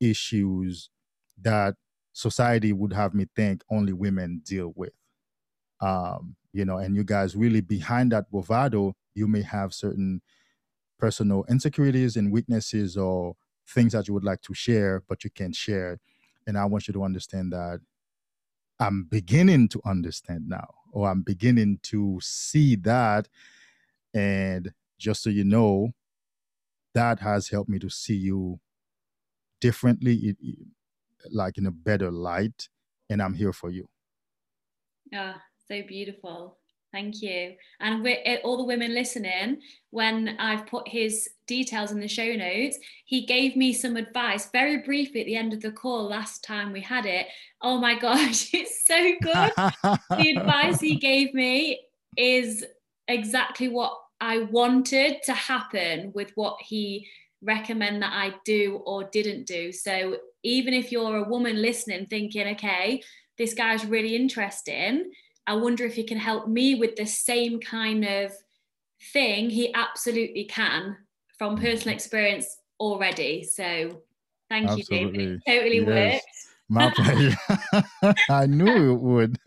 [0.00, 0.90] issues
[1.40, 1.74] that
[2.16, 4.92] society would have me think only women deal with
[5.80, 10.22] um you know and you guys really behind that bravado you may have certain
[10.98, 13.34] personal insecurities and weaknesses or
[13.68, 15.98] things that you would like to share, but you can't share.
[16.46, 17.80] And I want you to understand that
[18.78, 23.28] I'm beginning to understand now, or I'm beginning to see that.
[24.14, 25.90] And just so you know,
[26.94, 28.60] that has helped me to see you
[29.60, 30.36] differently,
[31.32, 32.68] like in a better light.
[33.10, 33.88] And I'm here for you.
[35.12, 35.34] Yeah,
[35.68, 36.58] so beautiful.
[36.92, 37.54] Thank you.
[37.80, 42.78] And eh, all the women listening, when I've put his details in the show notes,
[43.04, 46.72] he gave me some advice very briefly at the end of the call last time
[46.72, 47.26] we had it.
[47.60, 49.52] Oh my gosh, it's so good.
[50.10, 51.80] the advice he gave me
[52.16, 52.64] is
[53.08, 57.06] exactly what I wanted to happen with what he
[57.42, 59.72] recommend that I do or didn't do.
[59.72, 63.02] So even if you're a woman listening thinking, okay,
[63.38, 65.10] this guy's really interesting,
[65.46, 68.32] I wonder if he can help me with the same kind of
[69.12, 69.50] thing.
[69.50, 70.96] He absolutely can
[71.38, 73.44] from personal experience already.
[73.44, 74.02] So
[74.48, 74.86] thank absolutely.
[74.88, 75.40] you, David.
[75.46, 76.14] It totally yes.
[76.14, 76.24] worked.
[76.68, 77.36] My pleasure.
[78.30, 79.38] I knew it would.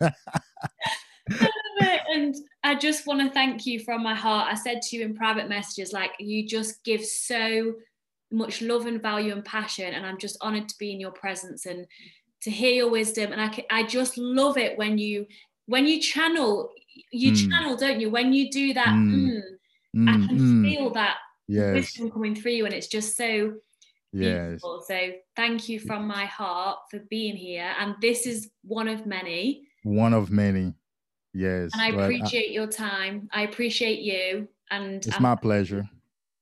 [2.10, 4.48] and I just want to thank you from my heart.
[4.50, 7.74] I said to you in private messages, like you just give so
[8.30, 11.66] much love and value and passion, and I'm just honored to be in your presence
[11.66, 11.86] and
[12.42, 13.32] to hear your wisdom.
[13.32, 15.26] And I, I just love it when you
[15.66, 16.70] when you channel,
[17.12, 17.50] you mm.
[17.50, 18.10] channel, don't you?
[18.10, 19.40] When you do that, mm.
[19.96, 20.64] Mm, I can hmm.
[20.64, 21.16] feel that
[21.48, 21.74] yes.
[21.74, 23.54] wisdom coming through you, and it's just so
[24.12, 24.48] Yes.
[24.48, 24.84] Beautiful.
[24.86, 27.72] So thank you from my heart for being here.
[27.78, 29.62] And this is one of many.
[29.84, 30.74] One of many.
[31.32, 31.70] Yes.
[31.72, 33.28] And I appreciate I, your time.
[33.32, 34.48] I appreciate you.
[34.70, 35.88] And it's I'm, my pleasure.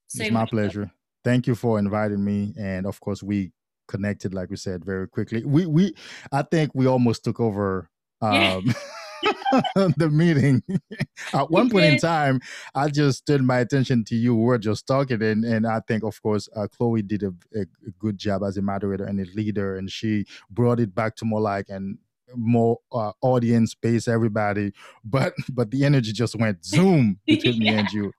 [0.08, 0.90] So it's my pleasure.
[1.24, 2.54] Thank you for inviting me.
[2.58, 3.52] And of course, we
[3.86, 5.44] connected, like we said, very quickly.
[5.44, 5.94] We we
[6.32, 7.90] I think we almost took over
[8.20, 8.74] um
[9.96, 10.62] the meeting.
[11.32, 12.40] At one point in time,
[12.74, 14.34] I just turned my attention to you.
[14.34, 17.64] We were just talking, and, and I think, of course, uh, Chloe did a, a,
[17.98, 21.40] good job as a moderator and a leader, and she brought it back to more
[21.40, 21.98] like and
[22.34, 24.72] more uh, audience base, everybody.
[25.04, 27.72] But but the energy just went zoom between yeah.
[27.72, 28.12] me and you.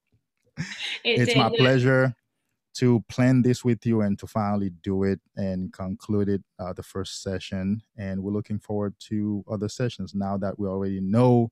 [1.04, 2.16] It it's my pleasure
[2.76, 6.84] to plan this with you and to finally do it and conclude it uh, the
[6.84, 11.52] first session and we're looking forward to other sessions now that we already know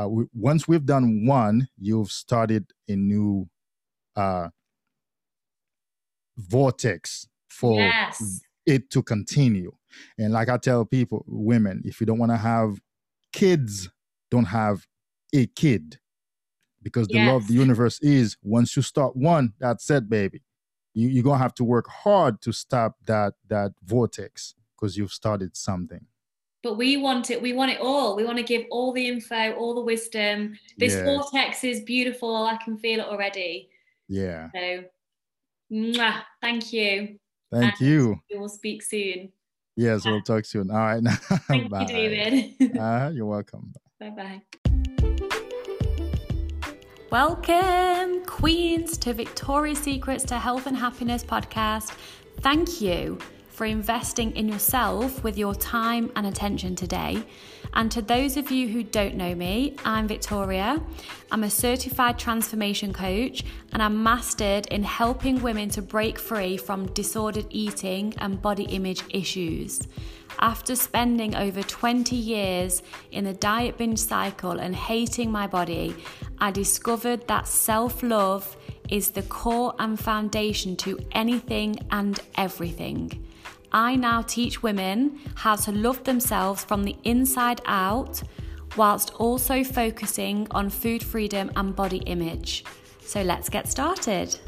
[0.00, 3.48] uh, we, once we've done one you've started a new
[4.16, 4.48] uh,
[6.36, 8.40] vortex for yes.
[8.64, 9.72] it to continue
[10.18, 12.80] and like i tell people women if you don't want to have
[13.32, 13.90] kids
[14.30, 14.86] don't have
[15.34, 15.98] a kid
[16.82, 17.28] because the yes.
[17.28, 20.42] law of the universe is once you start one, that's it, baby.
[20.94, 25.56] You, you're gonna have to work hard to stop that that vortex because you've started
[25.56, 26.06] something.
[26.62, 27.40] But we want it.
[27.40, 28.16] We want it all.
[28.16, 30.58] We want to give all the info, all the wisdom.
[30.76, 31.04] This yeah.
[31.04, 32.34] vortex is beautiful.
[32.34, 33.68] I can feel it already.
[34.08, 34.48] Yeah.
[34.52, 34.84] So,
[35.72, 37.18] mwah, thank you.
[37.52, 38.20] Thank and you.
[38.30, 39.32] We will speak soon.
[39.78, 40.72] Yes, we'll talk soon.
[40.72, 41.00] All right.
[41.46, 41.82] Thank Bye.
[41.82, 42.76] you, David.
[42.76, 43.72] uh, you're welcome.
[44.00, 44.42] Bye bye.
[47.12, 51.94] Welcome, Queens, to Victoria's Secrets to Health and Happiness podcast.
[52.40, 53.20] Thank you
[53.58, 57.20] for investing in yourself with your time and attention today.
[57.74, 60.80] And to those of you who don't know me, I'm Victoria.
[61.32, 66.86] I'm a certified transformation coach and I'm mastered in helping women to break free from
[66.92, 69.82] disordered eating and body image issues.
[70.38, 75.96] After spending over 20 years in the diet binge cycle and hating my body,
[76.38, 78.56] I discovered that self love
[78.88, 83.24] is the core and foundation to anything and everything.
[83.72, 88.22] I now teach women how to love themselves from the inside out
[88.76, 92.64] whilst also focusing on food freedom and body image.
[93.00, 94.38] So let's get started.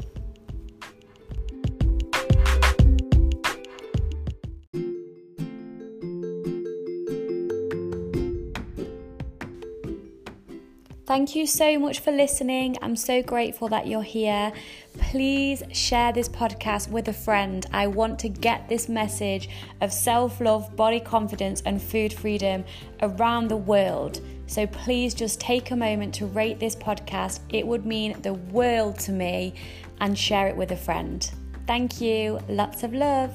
[11.11, 12.77] Thank you so much for listening.
[12.81, 14.53] I'm so grateful that you're here.
[14.97, 17.65] Please share this podcast with a friend.
[17.73, 19.49] I want to get this message
[19.81, 22.63] of self love, body confidence, and food freedom
[23.01, 24.21] around the world.
[24.47, 27.41] So please just take a moment to rate this podcast.
[27.49, 29.55] It would mean the world to me
[29.99, 31.29] and share it with a friend.
[31.67, 32.39] Thank you.
[32.47, 33.33] Lots of love.